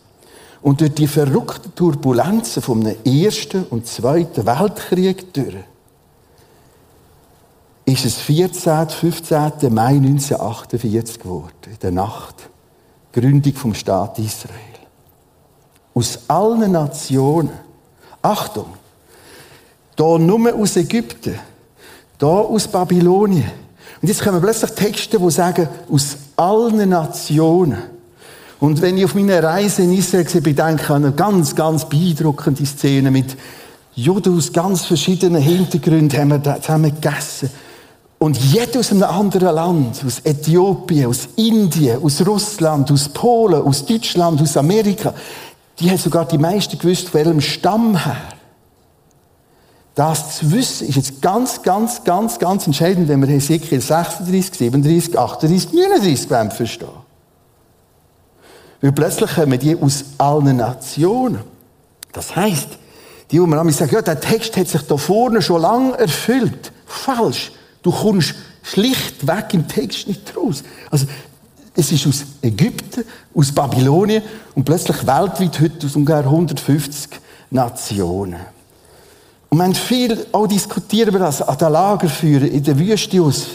Und 0.62 0.80
durch 0.80 0.94
die 0.94 1.07
verrückten 1.07 1.74
Turbulenzen 1.74 2.62
vom 2.62 2.87
Ersten 3.04 3.64
und 3.64 3.87
Zweiten 3.87 4.46
Weltkrieg 4.46 5.33
durch, 5.35 5.57
ist 7.85 8.07
es 8.07 8.14
14. 8.16 8.88
15. 8.88 9.52
Mai 9.70 9.96
1948 9.96 11.20
geworden, 11.20 11.52
in 11.66 11.78
der 11.83 11.90
Nacht. 11.90 12.48
Gründung 13.12 13.52
vom 13.52 13.74
Staat 13.74 14.18
Israel. 14.18 14.54
Aus 15.92 16.18
allen 16.26 16.72
Nationen, 16.72 17.52
Achtung, 18.22 18.72
da 19.96 20.16
nur 20.18 20.54
aus 20.54 20.76
Ägypten, 20.76 21.38
da 22.16 22.26
aus 22.26 22.66
Babylonien. 22.66 23.50
Und 24.00 24.09
jetzt 24.09 24.22
kommen 24.22 24.40
plötzlich 24.40 24.70
Texte, 24.70 25.18
die 25.18 25.30
sagen, 25.30 25.68
aus 25.90 26.16
allen 26.36 26.88
Nationen. 26.88 27.78
Und 28.60 28.80
wenn 28.80 28.96
ich 28.96 29.04
auf 29.04 29.14
meiner 29.14 29.42
Reise 29.42 29.82
in 29.82 29.92
Israel 29.92 30.28
sehe, 30.28 30.40
denke 30.40 30.82
ich 30.82 30.90
an 30.90 31.04
eine 31.04 31.12
ganz, 31.12 31.54
ganz 31.54 31.88
beeindruckende 31.88 32.64
Szene 32.64 33.10
mit 33.10 33.36
Juden 33.96 34.36
aus 34.36 34.52
ganz 34.52 34.84
verschiedenen 34.84 35.40
Hintergründen 35.40 36.18
haben 36.18 36.30
wir 36.30 36.60
zusammen 36.60 36.94
gegessen. 36.94 37.50
Und 38.18 38.36
jeder 38.38 38.80
aus 38.80 38.90
einem 38.90 39.02
anderen 39.04 39.54
Land, 39.54 40.02
aus 40.04 40.20
Äthiopien, 40.24 41.06
aus 41.06 41.28
Indien, 41.36 42.02
aus 42.02 42.26
Russland, 42.26 42.90
aus 42.90 43.08
Polen, 43.08 43.62
aus 43.62 43.84
Deutschland, 43.84 44.40
aus 44.40 44.56
Amerika, 44.56 45.12
die 45.78 45.90
haben 45.90 45.98
sogar 45.98 46.24
die 46.24 46.38
meisten 46.38 46.78
gewusst, 46.78 47.08
von 47.08 47.20
welchem 47.20 47.40
Stamm 47.40 47.96
her. 47.96 48.16
Das 49.94 50.38
zu 50.38 50.50
wissen, 50.50 50.88
ist 50.88 50.96
jetzt 50.96 51.22
ganz, 51.22 51.62
ganz, 51.62 52.02
ganz, 52.02 52.38
ganz 52.38 52.66
entscheidend, 52.66 53.09
wenn 53.09 53.20
wir 53.20 53.28
Hesekiel 53.28 53.80
36, 53.80 54.54
37, 54.54 55.16
38, 55.16 55.72
39 55.72 56.57
verstehen. 56.57 56.88
Weil 58.80 58.92
plötzlich 58.92 59.35
kommen 59.35 59.59
die 59.59 59.76
aus 59.76 60.04
allen 60.18 60.57
Nationen. 60.57 61.40
Das 62.12 62.35
heisst, 62.35 62.68
die, 63.30 63.40
wo 63.40 63.46
man 63.46 63.70
sagen, 63.70 63.94
ja, 63.94 64.02
der 64.02 64.20
Text 64.20 64.57
hat 64.57 64.68
sich 64.68 64.83
da 64.83 64.96
vorne 64.96 65.40
schon 65.40 65.62
lange 65.62 65.96
erfüllt. 65.96 66.72
Falsch. 66.87 67.52
Du 67.83 67.92
kommst 67.92 68.35
schlichtweg 68.62 69.54
im 69.54 69.68
Text 69.68 70.09
nicht 70.09 70.37
raus. 70.37 70.62
Also, 70.90 71.07
es 71.76 71.90
ist 71.90 72.07
aus 72.07 72.24
Ägypten, 72.42 73.04
aus 73.35 73.52
Babylonien 73.52 74.22
und 74.54 74.64
plötzlich 74.64 74.98
weltweit 75.07 75.61
heute 75.61 75.87
aus 75.87 75.96
ungefähr 75.96 76.20
150 76.20 77.11
Nationen. 77.50 78.53
Und 79.54 79.58
wir 79.58 79.64
haben 79.66 79.74
viel 79.76 80.26
auch 80.32 80.48
diskutiert 80.48 81.10
über 81.10 81.20
das 81.20 81.40
an 81.40 81.56
den 81.56 81.70
Lagerfeuern 81.70 82.42
in 82.42 82.64
der 82.64 82.76
Wüste 82.76 83.22
aus. 83.22 83.46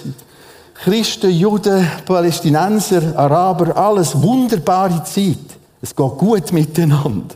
Christen, 0.74 1.30
Juden, 1.30 1.86
Palästinenser, 2.06 3.18
Araber, 3.18 3.76
alles 3.76 4.16
wunderbare 4.22 5.04
Zeit. 5.04 5.38
Es 5.82 5.94
geht 5.94 6.18
gut 6.18 6.54
miteinander. 6.54 7.36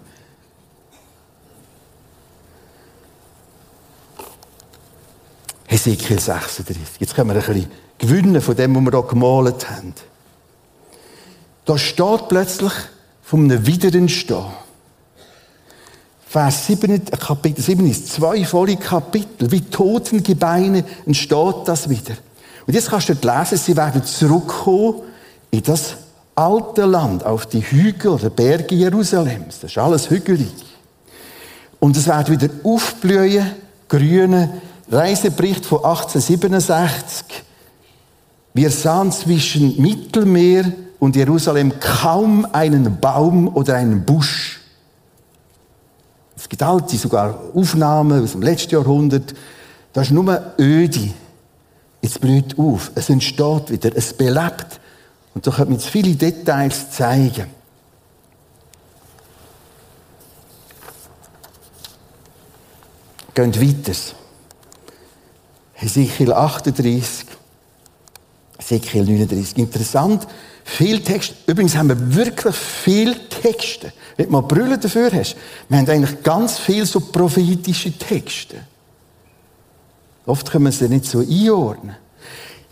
Hesekiel 5.66 6.22
36. 6.22 6.78
Jetzt 7.00 7.16
können 7.16 7.32
wir 7.32 7.36
ein 7.36 7.46
bisschen 7.46 7.72
gewinnen 7.98 8.42
von 8.42 8.56
dem, 8.56 8.76
was 8.78 8.82
wir 8.82 8.92
hier 8.92 9.10
gemalt 9.10 9.70
haben. 9.70 9.94
Da 11.66 11.78
steht 11.78 12.30
plötzlich 12.30 12.72
von 13.24 13.44
einem 13.44 13.68
Wiederentstehen. 13.68 14.63
Vers 16.34 16.66
7, 16.66 17.06
Kapitel 17.20 17.62
7 17.62 17.88
ist 17.92 18.12
zwei 18.12 18.44
volle 18.44 18.76
Kapitel. 18.76 19.52
Wie 19.52 19.62
Totengebeine 19.62 20.84
entsteht 21.06 21.56
das 21.66 21.88
wieder. 21.88 22.16
Und 22.66 22.74
jetzt 22.74 22.90
kannst 22.90 23.10
du 23.10 23.14
lesen, 23.14 23.56
sie 23.56 23.78
werden 23.78 24.04
zurückkommen 24.04 25.04
in 25.52 25.62
das 25.62 25.96
alte 26.34 26.86
Land, 26.86 27.24
auf 27.24 27.46
die 27.46 27.60
Hügel 27.60 28.14
oder 28.14 28.32
Berge 28.32 28.74
Jerusalems. 28.74 29.60
Das 29.60 29.70
ist 29.70 29.78
alles 29.78 30.10
hügelig. 30.10 30.52
Und 31.80 31.96
es 31.98 32.08
wird 32.08 32.32
wieder 32.32 32.50
aufblühen, 32.64 33.52
grüne 33.88 34.60
Reisebericht 34.90 35.64
von 35.64 35.86
1867. 35.86 37.44
Wir 38.56 38.72
sahen 38.72 39.12
zwischen 39.12 39.80
Mittelmeer 39.80 40.66
und 40.98 41.16
Jerusalem 41.16 41.74
kaum 41.80 42.48
einen 42.54 43.00
Baum 43.00 43.56
oder 43.56 43.76
einen 43.76 44.04
Busch. 44.04 44.53
Es 46.44 46.50
gibt 46.50 46.62
alte 46.62 46.98
sogar 46.98 47.40
Aufnahmen 47.56 48.22
aus 48.22 48.34
dem 48.34 48.42
letzten 48.42 48.76
Jahrhundert. 48.76 49.34
Das 49.94 50.08
ist 50.08 50.12
nur 50.12 50.54
öde. 50.60 51.14
Jetzt 52.02 52.20
blüht 52.20 52.60
auf. 52.60 52.92
Es 52.96 53.10
entsteht 53.10 53.70
wieder. 53.70 53.96
Es 53.96 54.14
belebt. 54.14 54.82
Und 55.34 55.48
da 55.48 55.52
können 55.52 55.70
wir 55.70 55.78
jetzt 55.78 55.88
viele 55.88 56.14
Details 56.16 56.92
zeigen. 56.92 57.46
Gehen 63.34 63.56
weiter. 63.56 64.00
Ezekiel 65.76 66.34
38, 66.34 67.26
Ezekiel 68.60 69.06
39. 69.06 69.58
Interessant, 69.60 70.28
viel 70.64 71.02
Text. 71.02 71.34
Übrigens 71.48 71.76
haben 71.76 71.90
wir 71.90 72.16
wirklich 72.16 72.56
viel 72.56 73.16
Texte. 73.30 73.94
Wenn 74.16 74.28
du 74.28 74.32
mal 74.32 74.42
Brüllen 74.42 74.80
dafür 74.80 75.12
hast, 75.12 75.36
wir 75.70 75.78
haben 75.78 75.90
eigentlich 75.90 76.24
ganz 76.24 76.60
viel 76.60 76.86
so 76.86 77.00
prophetische 77.00 77.92
Texte. 77.98 78.58
Oft 80.26 80.50
können 80.52 80.66
wir 80.66 80.72
sie 80.72 80.88
nicht 80.88 81.06
so 81.06 81.20
einordnen. 81.20 81.96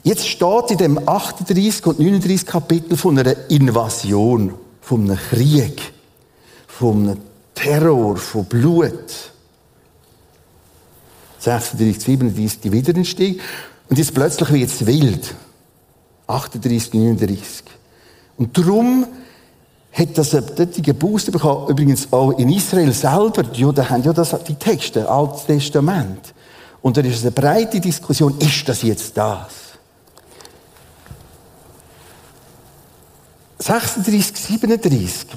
Jetzt 0.04 0.28
steht 0.28 0.72
in 0.72 0.78
dem 0.78 1.08
38 1.08 1.86
und 1.86 2.00
39 2.00 2.46
Kapitel 2.46 2.98
von 2.98 3.20
einer 3.20 3.36
Invasion, 3.50 4.54
von 4.82 5.02
einem 5.02 5.18
Krieg, 5.18 5.94
von 6.68 7.10
einem 7.10 7.18
Terror, 7.54 8.18
von 8.18 8.46
Blut. 8.46 9.32
36, 11.40 12.04
37 12.04 12.62
die 12.62 12.72
Wiederentstehung. 12.72 13.40
Und 13.90 13.98
jetzt 13.98 14.14
plötzlich 14.14 14.52
wird 14.52 14.70
es 14.70 14.86
wild. 14.86 15.36
38, 16.28 16.94
39. 16.94 17.64
Und 18.42 18.58
darum 18.58 19.06
hat 19.94 20.18
das 20.18 20.32
dortigen 20.32 20.98
Booster 20.98 21.32
bekommen, 21.32 21.68
übrigens 21.68 22.12
auch 22.12 22.32
in 22.40 22.50
Israel 22.50 22.92
selber. 22.92 23.44
Die 23.44 23.62
Juden 23.62 23.88
haben 23.88 24.02
ja 24.02 24.12
das, 24.14 24.36
die 24.48 24.56
Texte, 24.56 25.08
Altes 25.08 25.46
Testament. 25.46 26.34
Und 26.82 26.98
da 26.98 27.02
ist 27.02 27.18
es 27.18 27.22
eine 27.22 27.34
breite 27.34 27.80
Diskussion, 27.80 28.36
ist 28.40 28.68
das 28.68 28.82
jetzt 28.82 29.16
das? 29.16 29.46
36, 33.60 34.36
37 34.36 35.28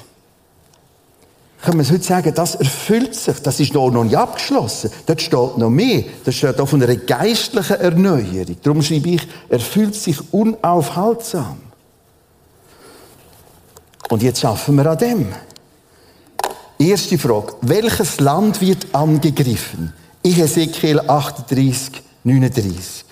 können 1.60 1.78
wir 1.78 1.92
heute 1.92 2.04
sagen, 2.04 2.34
das 2.34 2.54
erfüllt 2.54 3.14
sich, 3.14 3.38
das 3.40 3.60
ist 3.60 3.74
noch 3.74 3.90
nicht 3.90 4.16
abgeschlossen. 4.16 4.90
Dort 5.04 5.20
steht 5.20 5.58
noch 5.58 5.70
mehr. 5.70 6.04
Das 6.24 6.34
steht 6.34 6.58
auch 6.58 6.68
von 6.68 6.82
einer 6.82 6.96
geistlichen 6.96 7.80
Erneuerung. 7.80 8.56
Darum 8.62 8.82
schreibe 8.82 9.10
ich, 9.10 9.28
erfüllt 9.50 9.94
sich 9.94 10.18
unaufhaltsam. 10.32 11.58
Und 14.10 14.22
jetzt 14.22 14.40
schaffen 14.40 14.76
wir 14.76 14.86
an 14.86 14.98
dem. 14.98 15.28
Erste 16.78 17.18
Frage. 17.18 17.54
Welches 17.62 18.20
Land 18.20 18.60
wird 18.60 18.94
angegriffen? 18.94 19.92
Ich 20.22 20.38
Ezekiel 20.38 21.00
38, 21.00 22.02
39. 22.24 23.04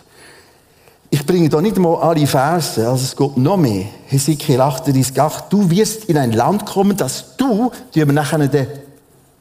Ich 1.14 1.26
bringe 1.26 1.48
da 1.50 1.60
nicht 1.60 1.76
mal 1.76 1.96
alle 1.96 2.26
Verse, 2.26 2.88
also 2.88 3.04
es 3.04 3.14
geht 3.14 3.36
noch 3.36 3.58
mehr. 3.58 3.84
Hesekiel 4.06 4.58
38, 4.60 5.20
8. 5.20 5.52
Du 5.52 5.68
wirst 5.68 6.06
in 6.06 6.16
ein 6.16 6.32
Land 6.32 6.64
kommen, 6.64 6.96
das 6.96 7.36
du, 7.36 7.70
die 7.94 8.06
wir 8.06 8.12
nachher 8.14 8.38
den 8.48 8.66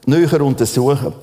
näher 0.06 0.42
untersuchen. 0.42 1.14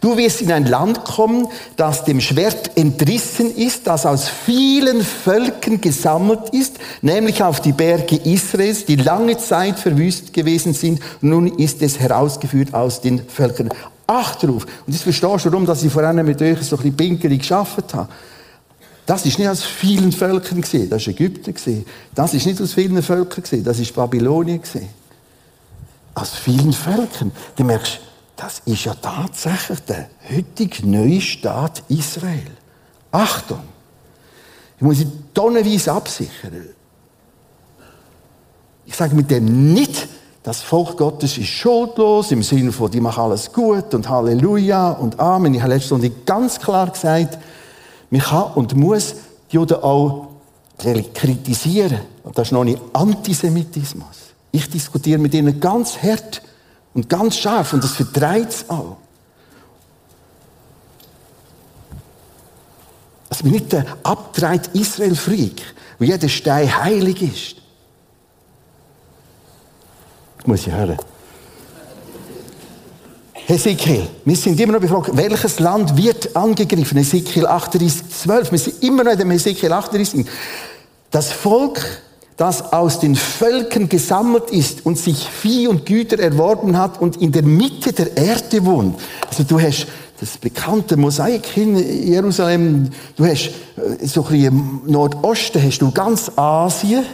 Du 0.00 0.16
wirst 0.16 0.42
in 0.42 0.52
ein 0.52 0.66
Land 0.66 1.04
kommen, 1.04 1.48
das 1.76 2.04
dem 2.04 2.20
Schwert 2.20 2.76
entrissen 2.76 3.54
ist, 3.54 3.86
das 3.86 4.06
aus 4.06 4.28
vielen 4.28 5.02
Völkern 5.02 5.80
gesammelt 5.80 6.50
ist, 6.52 6.76
nämlich 7.02 7.42
auf 7.42 7.60
die 7.60 7.72
Berge 7.72 8.16
Israels, 8.16 8.84
die 8.84 8.96
lange 8.96 9.38
Zeit 9.38 9.78
verwüstet 9.78 10.32
gewesen 10.32 10.72
sind. 10.72 11.00
Nun 11.20 11.48
ist 11.58 11.82
es 11.82 11.98
herausgeführt 11.98 12.74
aus 12.74 13.00
den 13.00 13.28
Völkern. 13.28 13.70
Acht 14.06 14.42
drauf. 14.42 14.64
Und 14.86 14.94
das 14.94 15.02
verstehst 15.02 15.44
du, 15.44 15.52
warum, 15.52 15.66
dass 15.66 15.82
ich 15.82 15.92
vorhin 15.92 16.24
mit 16.24 16.40
euch 16.40 16.62
so 16.62 16.76
ein 16.76 16.82
bisschen 16.82 16.96
pinkelig 16.96 17.40
geschafft 17.40 17.92
habe. 17.92 18.08
Das 19.04 19.24
ist 19.24 19.38
nicht 19.38 19.48
aus 19.48 19.64
vielen 19.64 20.12
Völkern 20.12 20.60
gesehen, 20.60 20.90
das 20.90 21.02
ist 21.02 21.08
Ägypten 21.08 21.54
gesehen. 21.54 21.86
Das 22.14 22.34
ist 22.34 22.46
nicht 22.46 22.60
aus 22.60 22.74
vielen 22.74 23.02
Völkern 23.02 23.42
gesehen, 23.42 23.64
das 23.64 23.78
ist 23.78 23.94
Babylonien 23.94 24.60
gesehen. 24.60 24.88
Aus 26.14 26.32
vielen 26.34 26.72
Völkern. 26.72 27.32
Du 27.56 27.64
merkst, 27.64 28.00
das 28.38 28.62
ist 28.64 28.84
ja 28.84 28.94
tatsächlich 28.94 29.80
der 29.80 30.08
heutige 30.30 30.86
neue 30.86 31.20
Staat 31.20 31.82
Israel. 31.88 32.46
Achtung! 33.10 33.60
Ich 34.76 34.82
muss 34.82 34.98
sie 34.98 35.08
tonnenweise 35.34 35.92
absichern. 35.92 36.68
Ich 38.86 38.94
sage 38.94 39.14
mit 39.16 39.28
dem 39.30 39.72
nicht, 39.74 40.08
das 40.44 40.62
Volk 40.62 40.96
Gottes 40.96 41.36
ist 41.36 41.48
schuldlos, 41.48 42.30
im 42.30 42.44
Sinne 42.44 42.70
von, 42.70 42.88
die 42.90 43.00
machen 43.00 43.24
alles 43.24 43.52
gut 43.52 43.92
und 43.92 44.08
Halleluja 44.08 44.92
und 44.92 45.18
Amen. 45.18 45.52
Ich 45.54 45.60
habe 45.60 45.74
letzte 45.74 45.88
Stunde 45.88 46.10
ganz 46.24 46.60
klar 46.60 46.88
gesagt, 46.88 47.38
man 48.08 48.20
kann 48.20 48.52
und 48.54 48.76
muss 48.76 49.16
die 49.50 49.56
Juden 49.56 49.82
auch 49.82 50.28
kritisieren. 50.78 52.00
Und 52.22 52.38
das 52.38 52.48
ist 52.48 52.52
noch 52.52 52.64
nicht 52.64 52.80
Antisemitismus. 52.92 54.32
Ich 54.52 54.70
diskutiere 54.70 55.18
mit 55.18 55.34
ihnen 55.34 55.58
ganz 55.58 56.00
hart 56.00 56.40
und 56.94 57.08
ganz 57.08 57.36
scharf 57.36 57.72
und 57.72 57.82
das 57.82 57.92
vertreibt 57.92 58.52
es 58.52 58.70
auch. 58.70 58.96
Dass 63.28 63.44
wir 63.44 63.52
nicht 63.52 63.72
der 63.72 63.84
abtreibt 64.02 64.74
Israel-Freak, 64.74 65.62
wo 65.98 66.04
jeder 66.04 66.28
Stein 66.28 66.82
heilig 66.82 67.22
ist. 67.22 67.62
Das 70.38 70.46
muss 70.46 70.66
ich 70.66 70.72
hören. 70.72 70.98
Hesekiel, 73.48 74.06
wir 74.26 74.36
sind 74.36 74.60
immer 74.60 74.74
noch 74.74 74.80
befragt, 74.80 75.10
welches 75.14 75.58
Land 75.58 75.96
wird 75.96 76.36
angegriffen? 76.36 76.98
Hesekiel 76.98 77.46
38, 77.46 78.08
12. 78.10 78.52
Wir 78.52 78.58
sind 78.58 78.82
immer 78.82 79.04
noch 79.04 79.12
in 79.12 79.18
dem 79.18 79.30
Hesekiel 79.30 79.72
38. 79.72 80.26
Das 81.10 81.32
Volk, 81.32 81.80
das 82.38 82.72
aus 82.72 83.00
den 83.00 83.16
Völkern 83.16 83.88
gesammelt 83.88 84.50
ist 84.50 84.86
und 84.86 84.96
sich 84.96 85.28
Vieh 85.28 85.66
und 85.66 85.84
Güter 85.84 86.20
erworben 86.20 86.78
hat 86.78 87.02
und 87.02 87.16
in 87.16 87.32
der 87.32 87.42
Mitte 87.42 87.92
der 87.92 88.16
Erde 88.16 88.64
wohnt. 88.64 88.98
Also 89.28 89.42
du 89.42 89.60
hast 89.60 89.88
das 90.20 90.38
bekannte 90.38 90.96
Mosaik 90.96 91.56
in 91.56 91.76
Jerusalem. 91.76 92.90
Du 93.16 93.26
hast 93.26 93.50
äh, 93.76 94.06
so 94.06 94.24
ein 94.30 94.44
im 94.44 94.80
Nordosten 94.86 95.62
hast 95.62 95.80
du 95.80 95.90
ganz 95.90 96.30
Asien, 96.36 97.04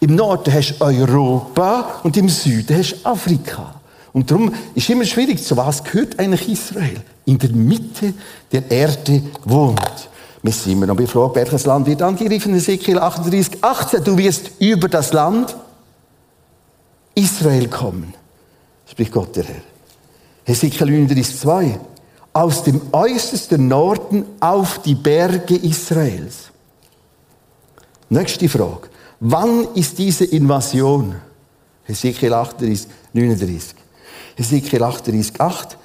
im 0.00 0.14
Norden 0.14 0.52
hast 0.52 0.78
du 0.78 0.84
Europa 0.84 2.00
und 2.02 2.16
im 2.16 2.30
Süden 2.30 2.76
hast 2.76 2.96
du 2.96 3.08
Afrika. 3.08 3.74
Und 4.14 4.30
darum 4.30 4.54
ist 4.74 4.88
immer 4.88 5.04
schwierig, 5.04 5.42
zu 5.42 5.58
was 5.58 5.84
gehört 5.84 6.18
eigentlich 6.18 6.48
Israel? 6.48 7.02
In 7.26 7.38
der 7.38 7.50
Mitte 7.50 8.14
der 8.50 8.70
Erde 8.70 9.22
wohnt. 9.44 10.08
Wir 10.44 10.52
sind 10.52 10.72
immer 10.72 10.84
noch 10.84 10.96
befragt, 10.96 11.36
welches 11.36 11.64
Land 11.64 11.86
wird 11.86 12.02
angegriffen. 12.02 12.54
Ezekiel 12.54 12.98
38, 12.98 13.64
18. 13.64 14.04
Du 14.04 14.18
wirst 14.18 14.50
über 14.58 14.90
das 14.90 15.14
Land 15.14 15.56
Israel 17.14 17.66
kommen. 17.68 18.12
Spricht 18.86 19.10
Gott 19.10 19.34
der 19.36 19.44
Herr. 19.44 19.62
Ezekiel 20.44 20.86
39, 20.86 21.38
2 21.38 21.80
aus 22.34 22.62
dem 22.62 22.82
äußersten 22.92 23.66
Norden 23.68 24.26
auf 24.40 24.82
die 24.82 24.94
Berge 24.94 25.56
Israels. 25.56 26.50
Nächste 28.10 28.46
Frage. 28.46 28.90
Wann 29.20 29.66
ist 29.74 29.96
diese 29.96 30.26
Invasion? 30.26 31.14
Hesekiel 31.84 32.34
38, 32.34 32.86
39. 33.14 33.74
Hesekiel 34.36 34.82
38, 34.82 35.40
8. 35.40 35.78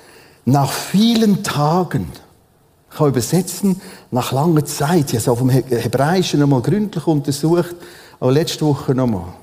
Nach 0.43 0.69
vielen 0.69 1.43
Tagen, 1.43 2.11
ich 2.91 2.97
kann 2.97 3.07
übersetzen, 3.09 3.81
nach 4.11 4.31
langer 4.31 4.65
Zeit, 4.65 5.13
ich 5.13 5.13
habe 5.13 5.17
es 5.17 5.27
auf 5.27 5.39
dem 5.39 5.49
Hebräischen 5.49 6.39
nochmal 6.39 6.61
gründlich 6.61 7.05
untersucht, 7.05 7.75
aber 8.19 8.31
letzte 8.31 8.65
Woche 8.65 8.95
nochmal. 8.95 9.33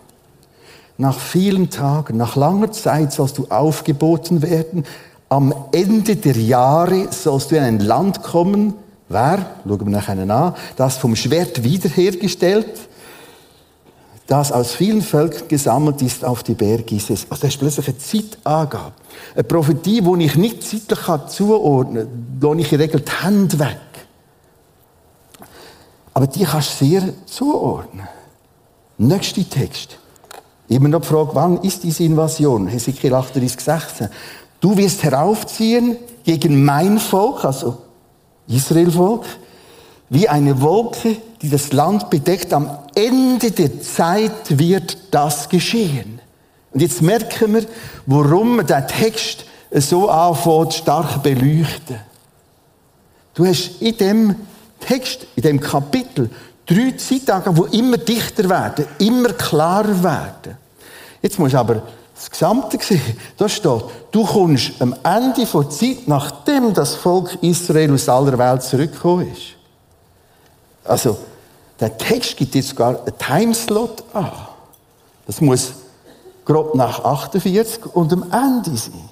Nach 0.98 1.18
vielen 1.18 1.70
Tagen, 1.70 2.16
nach 2.16 2.36
langer 2.36 2.72
Zeit 2.72 3.12
sollst 3.12 3.38
du 3.38 3.46
aufgeboten 3.48 4.42
werden, 4.42 4.84
am 5.28 5.54
Ende 5.72 6.16
der 6.16 6.36
Jahre 6.36 7.08
sollst 7.10 7.50
du 7.50 7.56
in 7.56 7.62
ein 7.62 7.80
Land 7.80 8.22
kommen, 8.22 8.74
wer, 9.08 9.46
schauen 9.66 9.86
wir 9.86 9.90
nachher 9.90 10.18
an, 10.18 10.54
das 10.76 10.96
vom 10.96 11.16
Schwert 11.16 11.62
wiederhergestellt, 11.62 12.88
das 14.26 14.50
aus 14.50 14.72
vielen 14.72 15.02
Völkern 15.02 15.46
gesammelt 15.48 16.02
ist 16.02 16.24
auf 16.24 16.42
die 16.42 16.54
Berge 16.54 16.96
Isis. 16.96 17.26
Also 17.30 17.42
das 17.42 17.54
ist 17.54 17.58
plötzlich 17.58 17.88
eine 17.88 17.98
Zeitangabe. 17.98 18.92
Eine 19.34 19.44
Prophetie, 19.44 20.00
die 20.00 20.24
ich 20.24 20.34
nicht 20.36 20.62
zeitlich 20.64 21.26
zuordnen 21.28 22.06
kann, 22.06 22.38
lohne 22.40 22.62
ich 22.62 22.72
in 22.72 22.78
der 22.78 22.88
Regel 22.88 23.00
die 23.00 23.24
Hände 23.24 23.58
weg. 23.58 23.78
Aber 26.12 26.26
die 26.26 26.44
kannst 26.44 26.80
du 26.80 26.86
sehr 26.86 27.02
zuordnen. 27.26 28.08
Nächster 28.98 29.48
Text. 29.48 29.98
Immer 30.68 30.88
noch 30.88 31.02
die 31.02 31.06
Frage, 31.06 31.30
wann 31.34 31.58
ist 31.58 31.84
diese 31.84 32.02
Invasion? 32.02 32.66
Hesekiel 32.66 33.14
38, 33.14 33.60
16. 33.60 34.08
Du 34.58 34.76
wirst 34.76 35.04
heraufziehen 35.04 35.96
gegen 36.24 36.64
mein 36.64 36.98
Volk, 36.98 37.44
also 37.44 37.76
Israelvolk, 38.48 39.24
wie 40.08 40.28
eine 40.28 40.60
Wolke, 40.60 41.16
die 41.42 41.50
das 41.50 41.72
Land 41.72 42.10
bedeckt. 42.10 42.52
Am 42.52 42.70
Ende 42.94 43.50
der 43.50 43.80
Zeit 43.82 44.58
wird 44.58 44.98
das 45.10 45.48
geschehen. 45.48 46.20
Und 46.72 46.80
jetzt 46.80 47.02
merken 47.02 47.54
wir, 47.54 47.64
warum 48.06 48.66
der 48.66 48.86
Text 48.86 49.44
so 49.70 50.08
anfängt, 50.08 50.74
stark 50.74 51.22
beleuchten. 51.22 52.00
Du 53.34 53.46
hast 53.46 53.80
in 53.80 53.96
dem 53.96 54.36
Text, 54.80 55.26
in 55.36 55.42
dem 55.42 55.60
Kapitel, 55.60 56.30
drei 56.66 56.92
Zeittage, 56.96 57.52
die 57.52 57.78
immer 57.78 57.98
dichter 57.98 58.48
werden, 58.48 58.86
immer 58.98 59.32
klarer 59.32 60.02
werden. 60.02 60.56
Jetzt 61.22 61.38
musst 61.38 61.54
du 61.54 61.58
aber 61.58 61.82
das 62.14 62.30
Gesamte 62.30 62.78
sehen. 62.80 63.16
Da 63.36 63.48
steht, 63.48 63.84
du 64.10 64.24
kommst 64.24 64.72
am 64.80 64.94
Ende 65.02 65.44
der 65.44 65.70
Zeit, 65.70 66.06
nachdem 66.06 66.72
das 66.72 66.94
Volk 66.94 67.38
Israel 67.42 67.92
aus 67.92 68.08
aller 68.08 68.38
Welt 68.38 68.62
zurückgekommen 68.62 69.30
ist. 69.32 69.56
Also, 70.88 71.18
der 71.78 71.96
Text 71.98 72.36
gibt 72.36 72.54
jetzt 72.54 72.70
sogar 72.70 73.00
einen 73.00 73.18
Timeslot 73.18 74.04
an. 74.12 74.32
Das 75.26 75.40
muss 75.40 75.72
grob 76.44 76.74
nach 76.74 77.04
48 77.04 77.86
und 77.94 78.12
am 78.12 78.22
Ende 78.32 78.76
sein. 78.76 79.08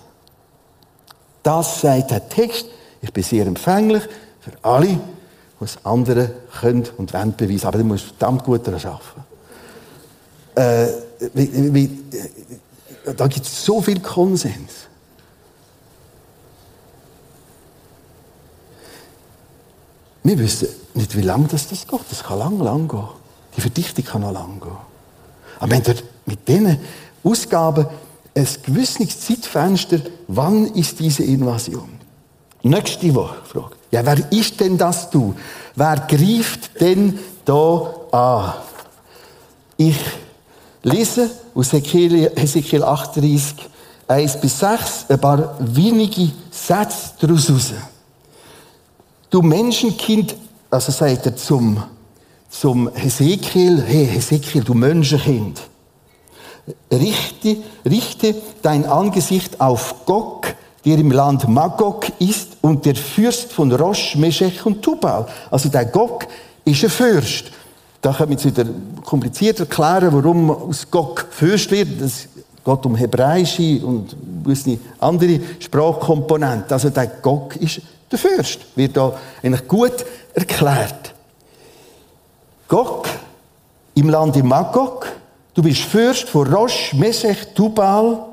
Das 1.43 1.81
sagt 1.81 2.11
der 2.11 2.29
Text. 2.29 2.67
Ich 3.03 3.13
bin 3.13 3.23
sehr 3.23 3.47
empfänglich 3.47 4.03
für 4.41 4.53
alle, 4.63 4.87
die 4.87 5.01
es 5.65 5.77
andere 5.85 6.31
können 6.61 6.89
und 6.97 7.13
wollen 7.13 7.37
beweisen. 7.37 7.67
Aber 7.67 7.79
du 7.79 7.85
musst 7.85 8.07
verdammt 8.07 8.45
gut 8.45 8.67
daran 8.67 8.81
arbeiten. 8.81 9.25
Äh, 10.55 11.29
wie, 11.35 11.75
wie, 11.75 12.05
da 13.17 13.27
gibt 13.27 13.47
es 13.47 13.65
so 13.65 13.83
viel 13.83 14.01
Konsens. 14.01 14.89
Wir 20.25 20.39
wissen 20.39 20.69
nicht, 20.95 21.15
wie 21.17 21.21
lange 21.21 21.49
das, 21.49 21.69
das 21.69 21.87
geht. 21.87 22.01
Das 22.11 22.25
kann 22.25 22.39
lang, 22.39 22.59
lang 22.59 22.89
gehen. 22.89 23.09
Die 23.57 23.61
Verdichtung 23.61 24.05
kann 24.05 24.23
noch 24.23 24.33
lang 24.33 24.59
gehen. 24.59 24.73
Aber 25.61 25.71
wenn 25.71 25.87
wir 25.87 25.95
mit 26.25 26.49
diesen 26.49 26.79
Ausgaben 27.23 27.87
ein 28.35 28.49
gewisses 28.65 29.21
Zeitfenster, 29.21 30.01
wann 30.27 30.67
ist 30.69 30.99
diese 30.99 31.25
Invasion? 31.25 31.91
Nächste 32.63 33.15
Woche 33.15 33.37
Frage. 33.45 33.77
Ja, 33.91 34.05
wer 34.05 34.33
ist 34.33 34.59
denn 34.59 34.79
das 34.79 35.11
du? 35.11 35.35
Wer 35.77 35.97
greift 36.09 36.81
denn 36.81 37.19
da 37.45 37.95
an? 38.11 38.55
Ich 39.77 40.01
lese 40.83 41.31
aus 41.55 41.73
Hesekiel 41.73 42.83
38, 42.83 43.69
1 44.09 44.41
bis 44.41 44.59
6, 44.59 45.07
ein 45.11 45.21
paar 45.21 45.57
wenige 45.61 46.31
Sätze 46.51 47.11
daraus 47.21 47.51
raus. 47.51 47.73
Du 49.35 49.43
Menschenkind, 49.43 50.37
also 50.71 50.93
sagt 50.93 51.27
er 51.27 51.35
zum, 51.35 51.83
zum 52.49 52.89
Hesekiel, 52.95 53.83
hey 53.85 54.07
Hesekiel, 54.07 54.63
du 54.63 54.75
Menschenkind, 54.75 55.61
richte, 56.93 57.57
richte 57.85 58.37
dein 58.63 58.85
Angesicht 58.85 59.61
auf 59.61 60.07
Gog, 60.07 60.55
der 60.85 60.99
im 60.99 61.11
Land 61.11 61.49
Magog 61.49 62.13
ist 62.21 62.59
und 62.61 62.87
der 62.87 62.95
Fürst 62.95 63.53
von 63.53 63.73
Rosh, 63.73 64.15
Meshech 64.15 64.65
und 64.65 64.83
Tubal. 64.83 65.27
Also 65.51 65.69
der 65.69 65.87
Gog 65.87 66.29
ist 66.65 66.85
ein 66.85 66.91
Fürst. 66.91 67.47
Da 68.03 68.13
kann 68.13 68.29
man 68.29 68.39
jetzt 68.39 68.45
wieder 68.45 68.71
kompliziert 69.05 69.59
erklären, 69.59 70.11
warum 70.13 70.49
aus 70.49 70.89
Gog 70.89 71.27
Fürst 71.31 71.73
wird. 71.73 72.01
Das 72.01 72.29
geht 72.65 72.87
um 72.87 72.97
hebräische 72.97 73.85
und 73.85 74.17
andere 75.01 75.41
Sprachkomponenten. 75.59 76.73
Also 76.73 76.91
der 76.91 77.07
Gog 77.07 77.57
ist 77.57 77.81
der 78.11 78.19
Fürst. 78.19 78.61
Wird 78.75 78.97
da 78.97 79.13
eigentlich 79.43 79.69
gut 79.69 80.05
erklärt. 80.33 81.15
Gog 82.69 83.09
im 83.95 84.09
Land 84.09 84.37
im 84.37 84.49
Magog. 84.49 85.07
Du 85.53 85.63
bist 85.63 85.83
Fürst 85.83 86.29
von 86.29 86.53
Rosh, 86.53 86.95
Mesech, 86.95 87.55
Tubal. 87.55 88.25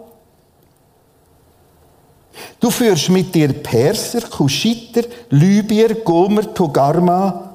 Du 2.60 2.72
führst 2.72 3.10
mit 3.10 3.36
dir 3.36 3.54
Perser, 3.54 4.22
Kuschiter, 4.22 5.04
Libyer, 5.30 5.94
Gomer, 5.96 6.54
Togarma, 6.54 7.52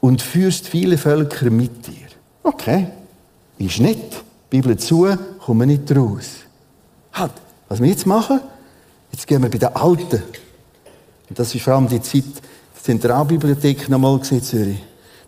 und 0.00 0.22
führst 0.22 0.68
viele 0.68 0.96
Völker 0.96 1.50
mit 1.50 1.86
dir. 1.86 2.06
Okay, 2.42 2.86
ist 3.58 3.80
nicht. 3.80 4.22
Bibel 4.50 4.76
zu, 4.78 5.06
kommen 5.44 5.68
nicht 5.68 5.94
raus. 5.94 6.26
Halt, 7.12 7.32
Was 7.68 7.80
wir 7.80 7.88
jetzt 7.88 8.06
machen, 8.06 8.40
jetzt 9.12 9.26
gehen 9.26 9.42
wir 9.42 9.50
bei 9.50 9.58
den 9.58 9.74
Alten. 9.74 10.22
Und 11.28 11.38
das 11.38 11.54
ist 11.54 11.62
vor 11.62 11.74
allem 11.74 11.88
die 11.88 12.00
Zeit 12.00 12.24
der 12.24 12.82
Zentralbibliothek 12.82 13.88
nochmal 13.88 14.18
gesehen, 14.18 14.42
Zürich. 14.42 14.78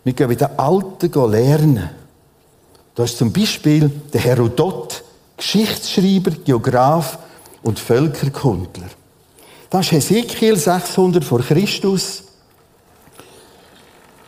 Wir 0.03 0.13
gehen 0.13 0.27
bei 0.27 0.35
den 0.35 0.57
Alten 0.57 1.31
lernen. 1.31 1.89
Da 2.95 3.03
ist 3.03 3.17
zum 3.17 3.31
Beispiel 3.31 3.89
der 4.11 4.21
Herodot, 4.21 5.03
Geschichtsschreiber, 5.37 6.31
Geograf 6.43 7.19
und 7.61 7.79
Völkerkundler. 7.79 8.89
Das 9.69 9.85
ist 9.85 9.91
Hesekiel 9.91 10.57
600 10.57 11.23
vor 11.23 11.39
Christus. 11.41 12.23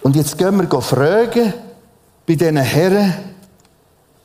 Und 0.01 0.15
jetzt 0.15 0.37
gehen 0.37 0.57
wir 0.57 0.81
fragen 0.81 1.53
bei 2.25 2.35
diesen 2.35 2.57
Herren 2.57 3.32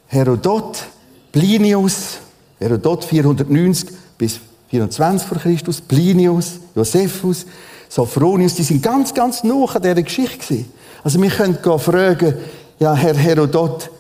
Herodot, 0.08 0.84
Plinius, 1.30 2.18
Herodot 2.58 3.04
490 3.04 3.90
bis 4.16 4.40
24 4.70 5.28
vor 5.28 5.38
Christus, 5.38 5.80
Plinius, 5.80 6.60
Josephus, 6.74 7.46
Sophronius, 7.88 8.54
die 8.54 8.62
sind 8.62 8.82
ganz, 8.82 9.14
ganz 9.14 9.44
nah 9.44 9.64
an 9.64 9.82
dieser 9.82 10.02
Geschichte. 10.02 10.64
Also 11.04 11.20
wir 11.20 11.30
können 11.30 11.58
fragen, 11.78 12.34
ja, 12.78 12.94
Herr 12.94 13.14
Herodot, 13.14 13.90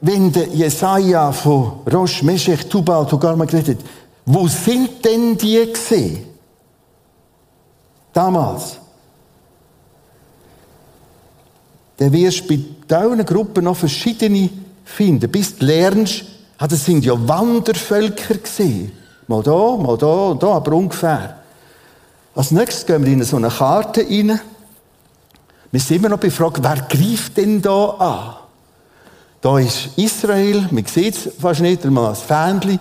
wenn 0.00 0.30
der 0.32 0.48
Jesaja 0.48 1.32
von 1.32 1.80
Rosh, 1.92 2.22
Meshech, 2.22 2.66
Tubal, 2.66 3.06
Togarma 3.06 3.44
geredet 3.44 3.78
hat, 3.78 3.86
wo 4.26 4.46
sind 4.48 5.04
denn 5.04 5.36
die 5.36 5.72
gesehen? 5.72 6.24
Damals. 8.12 8.78
Dann 11.96 12.12
wirst 12.12 12.48
du 12.48 12.48
bei 12.48 12.62
diesen 12.88 13.24
Gruppen 13.24 13.64
noch 13.64 13.76
verschiedene 13.76 14.50
finden. 14.86 15.30
Bis 15.30 15.58
du 15.58 15.66
lernst, 15.66 16.24
ah, 16.56 16.66
das 16.66 16.84
sind 16.84 17.04
ja 17.04 17.12
Wandervölker 17.28 18.36
gesehen. 18.36 18.92
Mal 19.26 19.42
da, 19.42 19.76
mal 19.76 19.98
da 19.98 20.06
und 20.06 20.42
da, 20.42 20.46
aber 20.48 20.72
ungefähr. 20.72 21.42
Als 22.34 22.50
nächstes 22.50 22.86
gehen 22.86 23.04
wir 23.04 23.12
in 23.12 23.24
so 23.24 23.36
eine 23.36 23.48
Karte 23.48 24.00
rein. 24.02 24.40
Wir 25.72 25.80
sind 25.80 25.96
immer 25.96 26.10
noch 26.10 26.18
befragt, 26.18 26.60
wer 26.62 26.76
greift 26.76 27.36
denn 27.36 27.60
da 27.60 27.86
an? 27.86 28.36
Da 29.40 29.58
ist 29.58 29.90
Israel, 29.96 30.68
man 30.70 30.86
sieht 30.86 31.16
es 31.16 31.32
fast 31.38 31.60
nicht, 31.60 31.84
mal 31.84 32.10
ein 32.10 32.14
Fähnchen. 32.14 32.80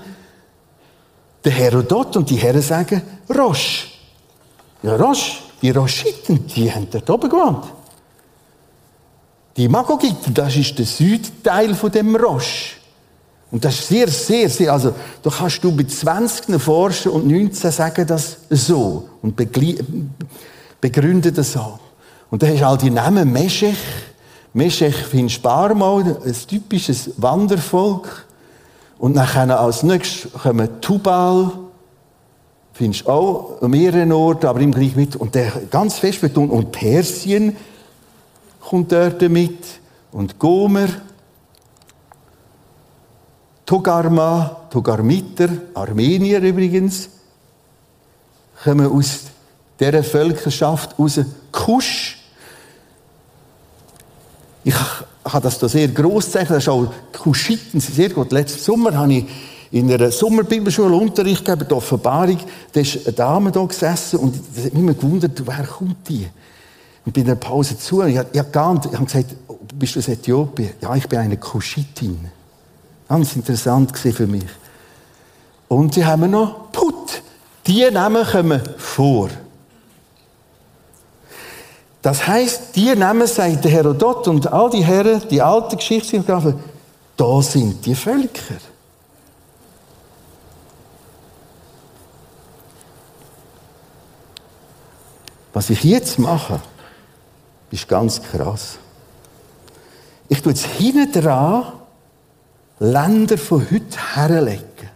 Der 1.43 1.51
Herodot 1.51 2.15
und 2.17 2.29
die 2.29 2.37
Herren 2.37 2.61
sagen, 2.61 3.01
Rosch. 3.35 3.91
Ja, 4.81 4.95
Rosch, 4.95 5.41
die 5.61 5.71
Roschiten, 5.71 6.45
die 6.47 6.71
haben 6.71 6.87
dort 6.91 7.09
oben 7.09 7.29
gewohnt. 7.29 7.65
Die 9.57 9.69
Magogiten, 9.69 10.33
das 10.33 10.55
ist 10.55 10.77
der 10.77 10.85
Südteil 10.85 11.75
von 11.75 11.91
dem 11.91 12.15
Rosch. 12.15 12.77
Und 13.51 13.63
das 13.63 13.75
ist 13.75 13.87
sehr, 13.87 14.07
sehr, 14.09 14.49
sehr, 14.49 14.73
also 14.73 14.93
da 15.21 15.29
kannst 15.29 15.63
du 15.63 15.71
bei 15.71 15.83
20 15.83 16.59
forschen 16.61 17.11
und 17.11 17.27
19 17.27 17.71
sagen 17.71 18.05
das 18.05 18.37
so 18.49 19.07
und 19.21 19.35
begründen 20.81 21.33
das 21.33 21.53
so. 21.53 21.79
Und 22.29 22.43
da 22.43 22.47
hast 22.47 22.59
du 22.59 22.67
all 22.67 22.77
die 22.77 22.89
Namen 22.89 23.31
Meschech. 23.31 23.77
Meschech 24.51 24.95
findest 24.95 25.45
du 25.45 25.49
ein 25.49 26.35
typisches 26.47 27.11
Wandervolk. 27.17 28.25
Und 28.97 29.13
dann 29.13 29.51
als 29.51 29.83
nächstes 29.83 30.33
kommen 30.33 30.81
Tubal, 30.81 31.51
findest 32.73 33.07
auch 33.07 33.61
an 33.61 33.71
mehreren 33.71 34.11
Orten, 34.11 34.47
aber 34.47 34.59
im 34.59 34.73
gleich 34.73 34.95
mit. 34.95 35.15
Und 35.15 35.35
der 35.35 35.51
ganz 35.69 35.99
fest 35.99 36.19
betont. 36.19 36.51
Und 36.51 36.73
Persien 36.73 37.55
kommt 38.69 38.91
dort 38.91 39.21
mit. 39.23 39.59
Und 40.11 40.39
Gomer. 40.39 40.87
Togarma, 43.65 44.67
Togarmiter, 44.69 45.49
Armenier 45.73 46.39
übrigens, 46.39 47.09
kommen 48.63 48.85
aus 48.91 49.21
dieser 49.79 50.03
Völkerschaft 50.03 50.99
aus 50.99 51.19
Kusch. 51.51 52.17
Ich 54.63 54.75
habe 54.75 55.41
das 55.41 55.57
da 55.57 55.67
sehr 55.67 55.87
gross 55.87 56.25
gezeigt. 56.25 56.51
Das 56.51 56.57
ist 56.57 56.69
auch 56.69 56.93
Kuschiten 57.11 57.79
sehr 57.79 58.09
gut. 58.09 58.31
Letzten 58.31 58.59
Sommer 58.59 58.95
habe 58.95 59.13
ich 59.15 59.25
in 59.71 59.91
einer 59.91 60.11
Sommerbibelschule 60.11 60.95
Unterricht 60.95 61.43
gegeben, 61.43 61.67
die 61.67 61.73
Offenbarung. 61.73 62.39
Da 62.71 62.79
ist 62.79 63.05
eine 63.05 63.15
Dame 63.15 63.51
da 63.51 63.63
gesessen 63.65 64.19
und 64.19 64.35
es 64.55 64.65
hat 64.65 64.73
mich 64.73 64.97
gewundert, 64.97 65.41
wer 65.45 65.65
kommt 65.65 66.07
die? 66.07 66.27
Und 67.05 67.13
bin 67.13 67.21
in 67.21 67.27
der 67.27 67.35
Pause 67.35 67.77
zu. 67.77 68.03
Ich 68.03 68.17
habe, 68.17 68.29
ich 68.31 68.39
habe, 68.39 68.49
ich 68.49 68.93
habe 68.93 69.05
gesagt, 69.05 69.35
bist 69.75 69.95
du 69.95 69.99
aus 69.99 70.07
Äthiopien? 70.07 70.71
Ja, 70.81 70.95
ich 70.95 71.07
bin 71.07 71.19
eine 71.19 71.37
Kuschitin. 71.37 72.31
Ganz 73.07 73.35
interessant 73.35 73.97
für 73.97 74.27
mich. 74.27 74.45
Und 75.67 75.93
sie 75.93 76.05
haben 76.05 76.31
noch 76.31 76.71
Put. 76.71 77.21
Die 77.67 77.89
Namen 77.91 78.25
kommen 78.25 78.61
vor. 78.77 79.29
Das 82.01 82.27
heißt, 82.27 82.75
die 82.75 82.95
Namen 82.95 83.25
sagt 83.25 83.63
der 83.63 83.71
Herodot 83.71 84.27
und 84.27 84.51
all 84.53 84.69
die 84.69 84.83
Herren, 84.83 85.23
die 85.29 85.41
alten 85.41 85.77
Geschichtsgeografen, 85.77 86.59
da 87.17 87.41
sind 87.41 87.83
die 87.85 87.95
Völker. 87.95 88.55
Was 95.51 95.69
ich 95.69 95.83
jetzt 95.83 96.19
mache, 96.19 96.61
ist 97.75 97.87
ganz 97.87 98.21
krass. 98.21 98.77
Ich 100.27 100.41
tue 100.41 100.53
jetzt 100.53 100.65
hinten 100.65 101.11
dran 101.11 101.73
Länder 102.79 103.37
von 103.37 103.65
heute 103.69 103.97
herlegen. 104.15 104.89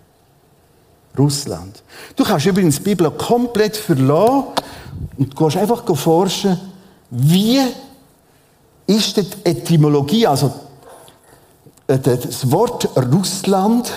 Russland. 1.18 1.84
Du 2.16 2.24
kannst 2.24 2.46
übrigens 2.46 2.78
die 2.78 2.84
Bibel 2.84 3.10
komplett 3.12 3.76
verlassen 3.76 4.46
und 5.18 5.36
gehst 5.36 5.58
einfach 5.58 5.84
forschen, 5.96 6.60
wie 7.10 7.60
ist 8.88 9.18
die 9.18 9.28
Etymologie, 9.44 10.26
also 10.26 10.54
äh, 11.88 11.98
das 12.00 12.50
Wort 12.52 12.90
Russland 13.14 13.92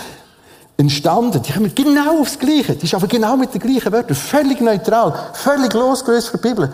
entstanden. 0.77 1.43
Die 1.43 1.55
haben 1.55 1.73
genau 1.75 2.21
aufs 2.21 2.39
Gleiche. 2.39 2.75
Die 2.75 2.87
ist 2.87 2.95
aber 2.95 3.07
genau 3.07 3.37
mit 3.37 3.55
den 3.55 3.61
gleichen 3.61 3.93
Wörtern. 3.93 4.17
Völlig 4.17 4.61
neutral. 4.61 5.31
Völlig 5.35 5.73
losgelöst 5.73 6.29
von 6.29 6.41
der 6.41 6.49
Bibel. 6.49 6.73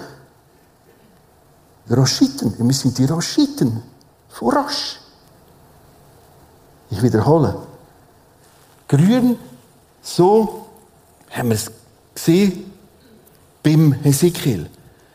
Roschiten. 1.90 2.54
Wir 2.58 2.74
sind 2.74 2.96
die 2.98 3.04
Roschiten. 3.04 3.82
Rosch. 4.40 4.98
Ich 6.90 7.02
wiederhole. 7.02 7.56
Grün, 8.86 9.38
so 10.02 10.66
haben 11.30 11.48
wir 11.48 11.56
es 11.56 11.70
gesehen 12.14 12.72
beim 13.62 13.92
Hesekiel. 13.92 14.70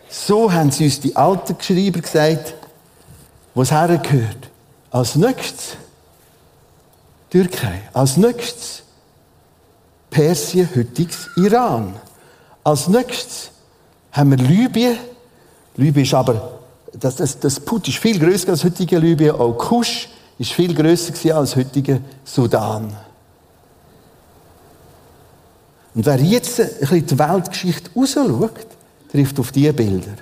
So 0.09 0.51
haben 0.51 0.69
sie 0.69 0.85
uns 0.85 0.99
die 0.99 1.15
alten 1.15 1.57
Geschreiber 1.57 1.99
gesagt, 1.99 2.53
wo 3.55 3.63
es 3.63 3.71
hergehört. 3.71 4.49
Als 4.91 5.15
nächstes 5.15 5.77
Türkei. 7.31 7.81
Als 7.93 8.17
nächstes 8.17 8.83
Persien, 10.11 10.69
heutiges 10.75 11.29
Iran. 11.35 11.95
Als 12.63 12.87
nächstes 12.87 13.49
haben 14.11 14.29
wir 14.31 14.37
Libyen. 14.37 14.97
Libyen 15.75 16.05
ist 16.05 16.13
aber, 16.13 16.52
das, 16.99 17.15
das, 17.15 17.39
das 17.39 17.59
Put 17.59 17.87
ist 17.87 17.97
viel 17.97 18.19
größer 18.19 18.49
als 18.49 18.63
heutige 18.63 18.99
Libyen. 18.99 19.35
Auch 19.35 19.53
Kusch 19.53 20.09
ist 20.37 20.51
viel 20.51 20.73
größer 20.73 21.35
als 21.35 21.55
heutige 21.55 22.01
Sudan. 22.23 22.95
Und 25.95 26.05
wer 26.05 26.19
jetzt 26.19 26.59
ein 26.59 26.69
bisschen 26.79 27.05
die 27.05 27.19
Weltgeschichte 27.19 27.89
rausschaut, 27.95 28.67
trifft 29.11 29.39
auf 29.39 29.51
diese 29.51 29.73
Bilder. 29.73 30.13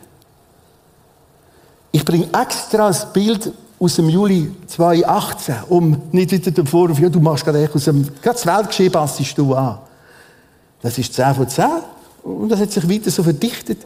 Ich 1.93 2.03
bringe 2.05 2.27
extra 2.33 2.87
ein 2.87 2.95
Bild 3.13 3.51
aus 3.79 3.95
dem 3.95 4.09
Juli 4.09 4.51
2018, 4.67 5.55
um 5.69 6.01
nicht 6.11 6.31
wieder 6.31 6.51
den 6.51 6.67
Vorwurf, 6.67 6.99
ja, 6.99 7.09
du 7.09 7.19
machst 7.19 7.43
gerade 7.43 7.69
aus 7.73 7.85
dem, 7.85 8.03
gerade 8.21 8.37
das 8.37 8.45
Weltgeschehen 8.45 8.91
passest 8.91 9.37
du 9.37 9.53
an. 9.53 9.79
Das 10.81 10.97
ist 10.97 11.13
10 11.13 11.35
von 11.35 11.47
10 11.47 11.65
und 12.23 12.49
das 12.49 12.59
hat 12.59 12.71
sich 12.71 12.87
weiter 12.89 13.09
so 13.11 13.23
verdichtet. 13.23 13.79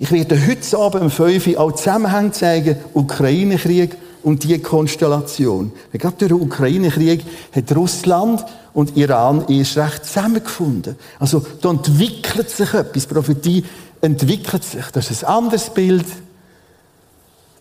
Ich 0.00 0.12
werde 0.12 0.38
heute 0.46 0.78
Abend 0.78 1.02
um 1.02 1.10
5 1.10 1.46
Uhr 1.48 1.60
auch 1.60 1.72
Zusammenhänge 1.72 2.30
zeigen, 2.30 2.76
Ukraine-Krieg 2.94 3.96
und 4.22 4.44
die 4.44 4.56
Konstellation. 4.60 5.72
Gerade 5.92 6.16
durch 6.16 6.28
den 6.30 6.40
Ukraine-Krieg 6.40 7.24
hat 7.52 7.74
Russland 7.74 8.44
und 8.74 8.96
Iran 8.96 9.44
erst 9.48 9.76
recht 9.76 10.04
zusammengefunden. 10.04 10.96
Also 11.18 11.44
da 11.60 11.70
entwickelt 11.70 12.48
sich 12.48 12.74
etwas, 12.74 13.06
Prophetie 13.06 13.64
entwickelt 14.00 14.62
sich. 14.62 14.84
Das 14.92 15.10
ist 15.10 15.24
ein 15.24 15.34
anderes 15.34 15.70
Bild. 15.70 16.06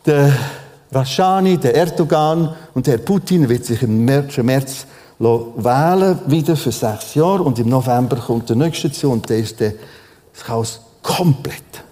Der 0.05 0.31
Rashani, 0.91 1.57
der 1.57 1.75
Erdogan 1.75 2.55
und 2.75 2.85
der 2.85 2.99
Putin 2.99 3.49
wird 3.49 3.65
sich 3.65 3.81
im 3.81 4.05
März, 4.05 4.37
März 4.37 4.85
wählen 5.19 6.19
wieder 6.27 6.55
für 6.55 6.71
sechs 6.71 7.15
Jahre 7.15 7.41
und 7.41 7.57
im 7.57 7.69
November 7.69 8.17
kommt 8.17 8.49
der 8.49 8.55
nächste 8.55 8.91
zu 8.91 9.09
und 9.09 9.27
der 9.27 9.39
ist 9.39 9.59
das 9.59 9.73
Chaos 10.45 10.81
komplett. 11.01 11.86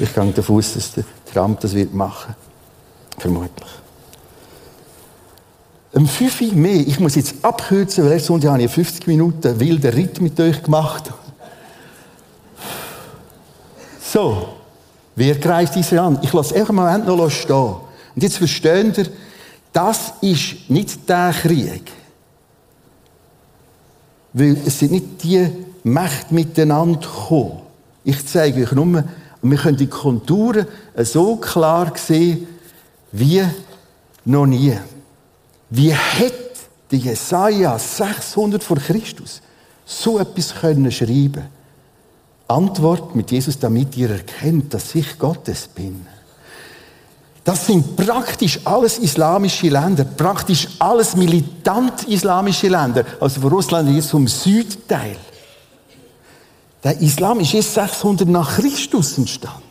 Ich 0.00 0.14
gehe 0.14 0.32
davon 0.32 0.56
aus, 0.56 0.72
dass 0.72 0.92
der 0.92 1.04
Trump 1.32 1.60
das 1.60 1.74
wird 1.74 1.92
machen. 1.92 2.34
Vermutlich. 3.18 3.68
um 5.92 6.06
5 6.06 6.40
Uhr 6.40 6.52
mehr. 6.54 6.80
Ich 6.86 6.98
muss 6.98 7.16
jetzt 7.16 7.34
abkürzen, 7.42 8.04
weil 8.04 8.12
letzte 8.12 8.28
Sonntag 8.28 8.52
habe 8.52 8.62
ich 8.62 8.70
50 8.70 9.06
Minuten 9.06 9.60
wilden 9.60 9.92
Ritt 9.92 10.20
mit 10.20 10.40
euch 10.40 10.62
gemacht. 10.62 11.12
So, 14.00 14.48
wer 15.14 15.34
greift 15.36 15.76
Israel 15.76 16.00
an? 16.00 16.18
Ich 16.22 16.32
lasse 16.32 16.54
einfach 16.54 16.70
einen 16.70 16.76
Moment 16.76 17.06
noch 17.06 17.30
stehen. 17.30 17.76
Und 18.14 18.22
jetzt 18.22 18.38
versteht 18.38 18.98
ihr, 18.98 19.06
das 19.72 20.14
ist 20.20 20.68
nicht 20.68 21.08
der 21.08 21.34
Krieg. 21.42 21.92
Weil 24.32 24.56
es 24.64 24.78
sind 24.78 24.92
nicht 24.92 25.22
die 25.22 25.46
Mächte 25.82 26.32
miteinander 26.34 27.00
gekommen. 27.00 27.60
Ich 28.02 28.26
zeige 28.26 28.62
euch 28.62 28.72
nur, 28.72 29.04
wir 29.42 29.58
können 29.58 29.76
die 29.76 29.86
Konturen 29.86 30.66
so 30.96 31.36
klar 31.36 31.92
sehen, 31.96 32.46
wie 33.12 33.42
noch 34.24 34.46
nie. 34.46 34.76
Wie 35.70 35.92
hätte 35.92 36.96
Jesaja 36.96 37.78
600 37.78 38.62
vor 38.62 38.76
Christus 38.78 39.40
so 39.84 40.18
etwas 40.18 40.54
können 40.54 40.90
schreiben? 40.90 41.44
Antwort 42.48 43.14
mit 43.14 43.30
Jesus, 43.30 43.58
damit 43.58 43.96
ihr 43.96 44.10
erkennt, 44.10 44.74
dass 44.74 44.94
ich 44.94 45.18
Gottes 45.18 45.68
bin. 45.68 46.04
Das 47.44 47.66
sind 47.66 47.96
praktisch 47.96 48.60
alles 48.64 48.98
islamische 48.98 49.68
Länder, 49.68 50.04
praktisch 50.04 50.68
alles 50.78 51.16
militant 51.16 52.04
islamische 52.04 52.68
Länder. 52.68 53.04
Also 53.20 53.40
von 53.40 53.50
Russland 53.50 53.90
jetzt 53.90 54.10
vom 54.10 54.26
Südteil. 54.26 55.16
Der 56.82 57.00
Islam 57.00 57.40
ist 57.40 57.54
erst 57.54 57.74
600 57.74 58.28
nach 58.28 58.56
Christus 58.56 59.18
entstanden. 59.18 59.62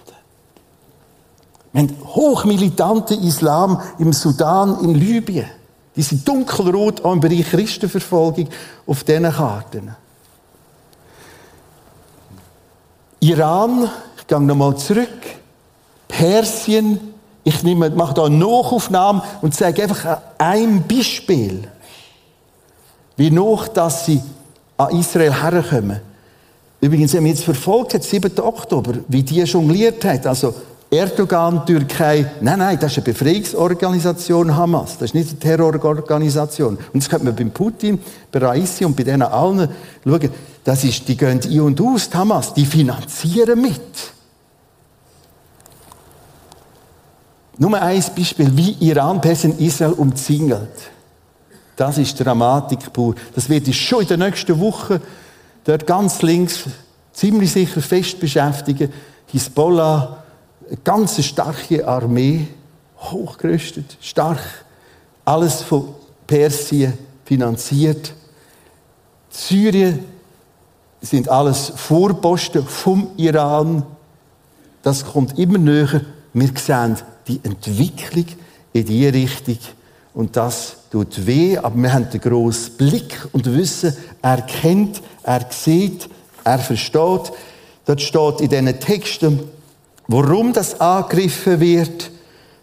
Wir 1.72 1.82
haben 1.82 1.95
hochmilitanten 2.05 3.24
Islam 3.24 3.82
im 3.99 4.14
Sudan, 4.14 4.80
in 4.84 4.95
Libyen. 4.95 5.49
Die 5.95 6.01
sind 6.01 6.28
dunkelrot 6.28 7.03
auch 7.03 7.14
im 7.14 7.20
Bereich 7.20 7.49
Christenverfolgung 7.49 8.47
auf 8.88 9.03
diesen 9.03 9.32
Karten. 9.32 9.95
Iran, 13.20 13.89
ich 14.18 14.28
gehe 14.28 14.39
nochmal 14.39 14.78
zurück. 14.78 15.10
Persien, 16.07 17.14
ich 17.43 17.64
nehme, 17.64 17.89
mache 17.89 18.14
da 18.14 18.26
eine 18.26 18.38
Nachaufnahme 18.38 19.24
und 19.41 19.53
sage 19.53 19.84
einfach 19.84 20.22
ein 20.38 20.88
Beispiel, 20.88 21.68
wie 23.18 23.32
noch, 23.32 23.68
dass 23.68 24.05
sie 24.05 24.22
an 24.78 24.97
Israel 24.97 25.34
herkommen. 25.34 26.09
Übrigens, 26.82 27.13
wenn 27.13 27.23
man 27.23 27.32
jetzt 27.32 27.43
verfolgt 27.43 27.93
hat, 27.93 28.03
7. 28.03 28.39
Oktober, 28.39 28.93
wie 29.07 29.23
die 29.23 29.41
jongliert 29.41 30.03
hat, 30.05 30.25
also 30.25 30.53
Erdogan, 30.91 31.65
Türkei, 31.65 32.32
nein, 32.41 32.59
nein, 32.59 32.80
das 32.80 32.93
ist 32.93 32.97
eine 32.97 33.13
Befreiungsorganisation 33.13 34.55
Hamas, 34.55 34.97
das 34.97 35.09
ist 35.09 35.13
nicht 35.13 35.30
eine 35.30 35.39
Terrororganisation. 35.39 36.77
Und 36.93 37.03
das 37.03 37.09
könnte 37.09 37.25
man 37.25 37.36
beim 37.36 37.51
Putin, 37.51 37.99
bei 38.32 38.39
Raisi 38.39 38.86
und 38.86 38.95
bei 38.95 39.03
denen 39.03 39.21
allen 39.21 39.69
schauen, 40.03 40.30
das 40.63 40.84
ist, 40.84 41.07
die 41.07 41.15
gehen 41.15 41.39
ein 41.43 41.59
und 41.59 41.80
aus, 41.82 42.09
die 42.09 42.17
Hamas, 42.17 42.53
die 42.53 42.65
finanzieren 42.65 43.61
mit. 43.61 43.82
Nur 47.59 47.80
ein 47.80 48.03
Beispiel, 48.15 48.55
wie 48.55 48.71
Iran 48.80 49.19
Persen 49.19 49.59
Israel 49.59 49.91
umzingelt. 49.91 50.69
Das 51.75 51.97
ist 51.97 52.19
Dramatik 52.19 52.91
pur. 52.91 53.15
Das 53.36 53.47
wird 53.49 53.73
schon 53.75 54.01
in 54.01 54.07
der 54.07 54.17
nächsten 54.17 54.59
Woche 54.59 55.01
dort 55.70 55.86
ganz 55.86 56.24
links 56.24 56.63
ziemlich 57.13 57.51
sicher 57.51 57.82
fest 57.82 58.20
beschäftigen. 58.20 58.91
Hisbollah, 59.28 60.24
eine 60.67 60.78
ganz 60.84 61.24
starke 61.24 61.88
Armee, 61.88 62.47
hochgerüstet, 62.97 63.97
stark, 64.01 64.39
alles 65.26 65.61
von 65.61 65.89
Persien 66.26 66.97
finanziert. 67.24 68.13
Syrien 69.30 69.99
sind 71.01 71.30
alles 71.30 71.72
Vorposten 71.76 72.65
vom 72.65 73.11
Iran. 73.17 73.84
Das 74.82 75.05
kommt 75.05 75.38
immer 75.38 75.59
näher. 75.59 76.01
Wir 76.34 76.51
sehen 76.55 76.97
die 77.28 77.39
Entwicklung 77.43 78.26
in 78.74 78.86
die 78.86 79.07
Richtung. 79.07 79.59
Und 80.14 80.36
das 80.36 80.78
tut 80.91 81.26
weh, 81.26 81.57
aber 81.57 81.76
wir 81.76 81.93
haben 81.93 82.10
den 82.10 82.22
grossen 82.22 82.78
Blick 82.78 83.28
und 83.32 83.45
wissen, 83.45 83.95
er 84.22 84.41
kennt, 84.41 85.01
er 85.24 85.45
sieht, 85.49 86.10
er 86.43 86.60
versteht. 86.60 87.32
Dort 87.86 88.01
steht 88.01 88.41
in 88.41 88.49
diesen 88.49 88.80
Texten, 88.80 89.39
warum 90.07 90.53
das 90.53 90.80
angegriffen 90.82 91.60
wird, 91.60 92.12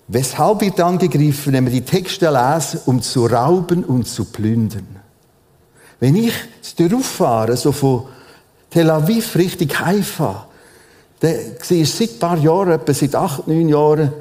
weshalb 0.09 0.61
wird 0.61 0.81
angegriffen, 0.81 1.53
wenn 1.53 1.65
wir 1.65 1.73
die 1.73 1.81
Texte 1.83 2.31
lesen, 2.31 2.81
um 2.87 3.01
zu 3.01 3.27
rauben 3.27 3.85
und 3.85 4.07
zu 4.07 4.25
plündern. 4.25 4.87
Wenn 6.01 6.17
ich 6.17 6.35
darauf 6.77 7.07
fahre, 7.07 7.57
so 7.57 7.73
von 7.73 8.07
Tel 8.71 8.91
Aviv 8.91 9.35
Richtung 9.37 9.69
Haifa, 9.79 10.47
dann 11.21 11.35
sehe 11.63 11.83
ich 11.83 11.93
seit 11.93 12.11
ein 12.11 12.19
paar 12.19 12.39
Jahren, 12.39 12.73
etwa 12.73 12.93
seit 12.93 13.15
acht, 13.15 13.49
neun 13.49 13.69
Jahren, 13.69 14.13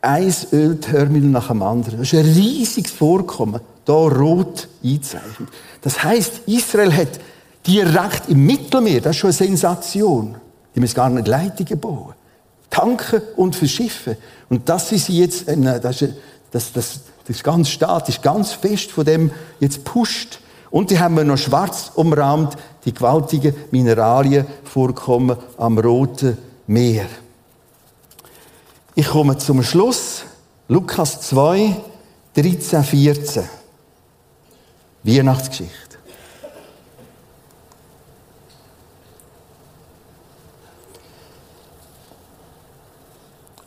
ein 0.00 0.34
Ölterminal 0.52 1.30
nach 1.30 1.48
dem 1.48 1.62
anderen. 1.62 1.98
Das 1.98 2.12
ist 2.12 2.18
ein 2.18 2.26
riesiges 2.26 2.92
Vorkommen, 2.92 3.60
da 3.84 3.92
rot 3.92 4.68
eingezeichnet. 4.82 5.48
Das 5.82 6.02
heißt, 6.02 6.42
Israel 6.46 6.92
hat 6.92 7.20
direkt 7.66 8.28
im 8.28 8.46
Mittelmeer, 8.46 9.00
das 9.00 9.16
ist 9.16 9.20
schon 9.20 9.28
eine 9.28 9.36
Sensation. 9.36 10.36
Die 10.74 10.80
müssen 10.80 10.94
gar 10.94 11.10
nicht 11.10 11.26
Leitungen 11.26 11.80
bauen. 11.80 12.14
Tanken 12.70 13.22
und 13.36 13.56
verschiffen. 13.56 14.16
Und 14.48 14.68
das 14.68 14.92
ist 14.92 15.08
jetzt, 15.08 15.48
das 15.48 16.02
ist, 16.02 16.14
das, 16.50 16.72
das, 16.72 17.00
das 17.26 17.36
ist 17.36 17.44
ganz 17.44 17.68
statisch, 17.68 18.20
ganz 18.20 18.52
fest 18.52 18.90
von 18.90 19.04
dem 19.04 19.30
jetzt 19.60 19.84
pusht. 19.84 20.40
Und 20.70 20.90
die 20.90 20.98
haben 20.98 21.16
wir 21.16 21.24
noch 21.24 21.38
schwarz 21.38 21.92
umrahmt, 21.94 22.56
die 22.84 22.92
gewaltigen 22.92 23.54
Mineralienvorkommen 23.70 25.36
am 25.56 25.78
Roten 25.78 26.36
Meer. 26.66 27.06
Ich 28.98 29.06
komme 29.06 29.38
zum 29.38 29.62
Schluss. 29.62 30.24
Lukas 30.66 31.20
2, 31.20 31.76
13, 32.34 32.82
14. 32.82 33.48
Weihnachtsgeschichte. 35.04 35.98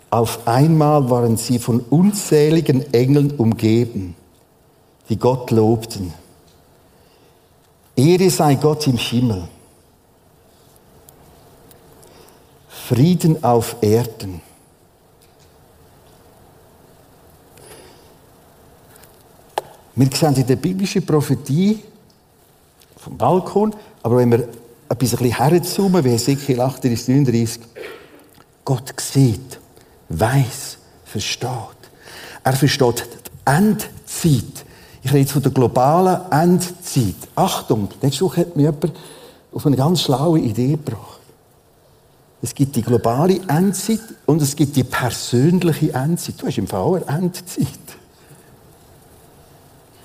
Auf 0.09 0.45
einmal 0.45 1.09
waren 1.09 1.37
sie 1.37 1.59
von 1.59 1.79
unzähligen 1.79 2.93
Engeln 2.93 3.31
umgeben, 3.31 4.17
die 5.07 5.17
Gott 5.17 5.49
lobten. 5.51 6.13
Ehre 7.95 8.29
sei 8.29 8.55
Gott 8.55 8.85
im 8.85 8.97
Himmel. 8.97 9.47
Frieden 12.67 13.41
auf 13.41 13.77
Erden. 13.79 14.50
Wir 19.95 20.09
sehen 20.13 20.35
in 20.35 20.47
der 20.47 20.55
biblischen 20.55 21.05
Prophetie 21.05 21.79
vom 22.97 23.17
Balkon, 23.17 23.75
aber 24.03 24.17
wenn 24.17 24.31
wir 24.31 24.47
ein 24.87 24.97
bisschen 24.97 25.31
herzoomen, 25.31 26.03
wie 26.03 26.13
Ezekiel 26.13 26.61
38, 26.61 27.07
39, 27.09 27.61
Gott 28.63 28.93
sieht, 28.99 29.59
weiß, 30.09 30.77
versteht. 31.05 31.49
Er 32.43 32.53
versteht 32.53 33.07
die 33.25 33.51
Endzeit. 33.51 34.65
Ich 35.03 35.09
rede 35.09 35.19
jetzt 35.19 35.31
von 35.31 35.41
der 35.41 35.51
globalen 35.51 36.31
Endzeit. 36.31 37.15
Achtung, 37.35 37.89
letzte 38.01 38.25
Woche 38.25 38.41
hat 38.41 38.55
mir 38.55 38.63
jemand 38.63 38.93
auf 39.51 39.65
eine 39.65 39.75
ganz 39.75 40.01
schlaue 40.01 40.39
Idee 40.39 40.71
gebracht. 40.71 41.19
Es 42.41 42.55
gibt 42.55 42.75
die 42.75 42.81
globale 42.81 43.39
Endzeit 43.47 43.99
und 44.25 44.41
es 44.41 44.55
gibt 44.55 44.75
die 44.75 44.83
persönliche 44.83 45.93
Endzeit. 45.93 46.35
Du 46.41 46.47
hast 46.47 46.57
im 46.57 46.67
eine 46.67 47.01
Endzeit. 47.07 47.67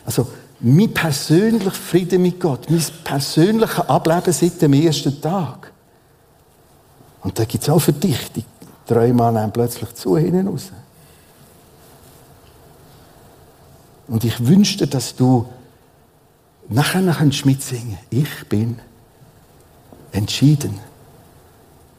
Also, 0.06 0.28
mein 0.60 0.94
persönlicher 0.94 1.70
Frieden 1.70 2.22
mit 2.22 2.40
Gott, 2.40 2.70
mein 2.70 2.82
persönliches 3.04 3.80
Ableben 3.80 4.32
seit 4.32 4.62
dem 4.62 4.72
ersten 4.72 5.20
Tag. 5.20 5.70
Und 7.22 7.38
da 7.38 7.44
gibt 7.44 7.64
es 7.64 7.68
auch 7.68 7.80
Verdichtung. 7.80 8.44
Träume 8.86 9.32
nehmen 9.32 9.52
plötzlich 9.52 9.94
zu 9.94 10.16
hinten 10.16 10.46
raus. 10.46 10.70
Und 14.06 14.24
ich 14.24 14.46
wünschte, 14.46 14.86
dass 14.86 15.14
du 15.16 15.46
nachher 16.68 17.02
noch 17.02 17.20
mitsingen 17.44 17.98
Ich 18.10 18.48
bin 18.48 18.78
entschieden 20.12 20.78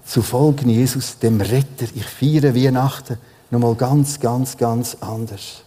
zu 0.06 0.22
folgen 0.22 0.70
Jesus, 0.70 1.20
dem 1.20 1.42
Retter. 1.42 1.88
Ich 1.94 2.06
feiere 2.06 2.56
Weihnachten 2.56 3.18
nochmal 3.52 3.76
ganz, 3.76 4.20
ganz, 4.20 4.56
ganz 4.56 4.96
anders. 5.02 5.64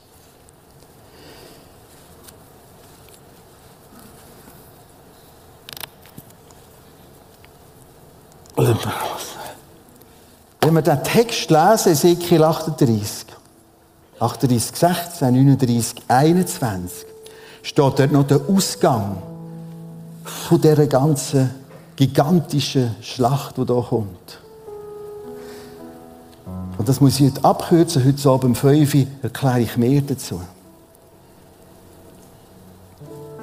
Wenn 10.61 10.74
wir 10.74 10.82
den 10.82 11.02
Text 11.02 11.50
lesen, 11.50 11.92
Ezekiel 11.92 12.44
38, 12.44 13.26
38, 14.18 14.76
16, 14.76 15.34
39, 15.34 16.02
21, 16.06 17.06
steht 17.62 17.78
dort 17.78 18.12
noch 18.12 18.26
der 18.26 18.40
Ausgang 18.48 19.22
von 20.24 20.61
dieser 20.61 20.86
ganzen 20.86 21.50
gigantischen 21.96 22.96
Schlacht, 23.00 23.56
die 23.56 23.64
hier 23.64 23.82
kommt. 23.82 24.38
Und 26.76 26.88
das 26.88 27.00
muss 27.00 27.18
ich 27.18 27.30
heute 27.30 27.44
abkürzen. 27.44 28.04
Heute 28.04 28.28
Abend 28.28 28.44
um 28.44 28.54
5 28.54 28.94
Uhr 28.94 29.06
erkläre 29.22 29.61
ich 29.61 29.76
mehr 29.78 30.02
dazu. 30.02 30.40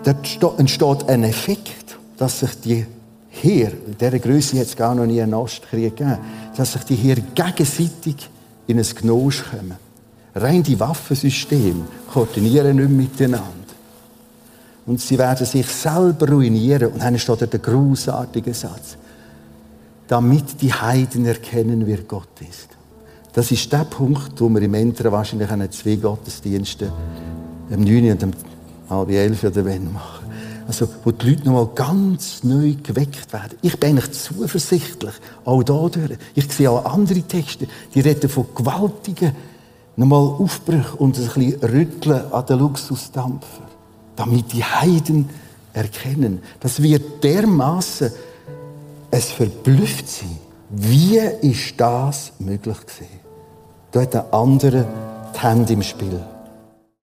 Dort 0.03 0.59
entsteht 0.59 1.09
ein 1.09 1.23
Effekt, 1.23 1.97
dass 2.17 2.39
sich 2.39 2.61
die 2.61 2.85
Heer, 3.41 3.71
in 3.71 3.97
dieser 3.97 4.19
Größe 4.19 4.59
hat 4.59 4.67
es 4.67 4.75
gar 4.75 4.95
noch 4.95 5.05
nie 5.05 5.21
einen 5.21 5.33
Ostkrieg 5.33 5.95
gegeben, 5.95 6.17
dass 6.55 6.73
sich 6.73 6.83
die 6.83 6.95
Heer 6.95 7.15
gegenseitig 7.15 8.29
in 8.67 8.79
ein 8.79 8.85
Gnosch 8.85 9.43
kommen. 9.49 9.75
Rein 10.35 10.63
die 10.63 10.79
Waffensysteme 10.79 11.85
koordinieren 12.11 12.77
nicht 12.77 12.89
miteinander. 12.89 13.51
Und 14.85 15.01
sie 15.01 15.17
werden 15.17 15.45
sich 15.45 15.67
selber 15.67 16.29
ruinieren. 16.29 16.93
Und 16.93 17.01
dann 17.01 17.17
steht 17.19 17.41
da 17.41 17.45
der 17.45 17.59
großartige 17.59 18.53
Satz. 18.53 18.97
Damit 20.07 20.61
die 20.61 20.71
Heiden 20.71 21.25
erkennen, 21.25 21.85
wer 21.85 21.97
Gott 21.99 22.29
ist. 22.39 22.69
Das 23.33 23.51
ist 23.51 23.71
der 23.71 23.83
Punkt, 23.83 24.39
wo 24.39 24.49
wir 24.49 24.61
im 24.61 24.73
Entren 24.73 25.11
wahrscheinlich 25.11 25.49
einen 25.49 25.71
zwei 25.71 25.95
Gottesdienste 25.95 26.91
am 27.71 27.81
9. 27.81 28.11
und 28.11 28.23
am 28.23 28.31
halb 28.89 29.09
elf 29.09 29.43
oder 29.43 29.65
wenn 29.65 29.91
machen. 29.91 30.26
Also, 30.67 30.89
wo 31.03 31.11
die 31.11 31.29
Leute 31.29 31.45
nochmal 31.45 31.69
ganz 31.73 32.43
neu 32.43 32.75
geweckt 32.83 33.31
werden. 33.31 33.57
Ich 33.61 33.79
bin 33.79 33.91
eigentlich 33.91 34.11
zuversichtlich, 34.11 35.13
auch 35.45 35.63
da 35.63 35.87
durch. 35.87 36.17
Ich 36.35 36.51
sehe 36.51 36.69
auch 36.69 36.83
andere 36.85 37.21
Texte, 37.21 37.67
die 37.93 38.01
reden 38.01 38.29
von 38.29 38.47
gewaltigen, 38.53 39.33
nochmal 39.95 40.19
Aufbrüchen 40.19 40.97
und 40.97 41.17
ein 41.17 41.25
bisschen 41.25 41.63
Rütteln 41.63 42.31
an 42.31 42.45
den 42.45 42.59
Luxusdampfer. 42.59 43.63
Damit 44.17 44.51
die 44.51 44.63
Heiden 44.63 45.29
erkennen. 45.71 46.41
Das 46.59 46.81
wird 46.81 47.23
dermaßen 47.23 48.11
es 49.09 49.31
verblüfft 49.31 50.09
sein. 50.09 50.37
Wie 50.69 51.17
ist 51.17 51.75
das 51.77 52.33
möglich 52.39 52.77
gewesen? 52.77 53.19
Da 53.91 54.01
hat 54.01 54.15
ein 54.15 54.33
anderer 54.33 54.85
die 55.33 55.39
Hände 55.39 55.73
im 55.73 55.81
Spiel. 55.83 56.19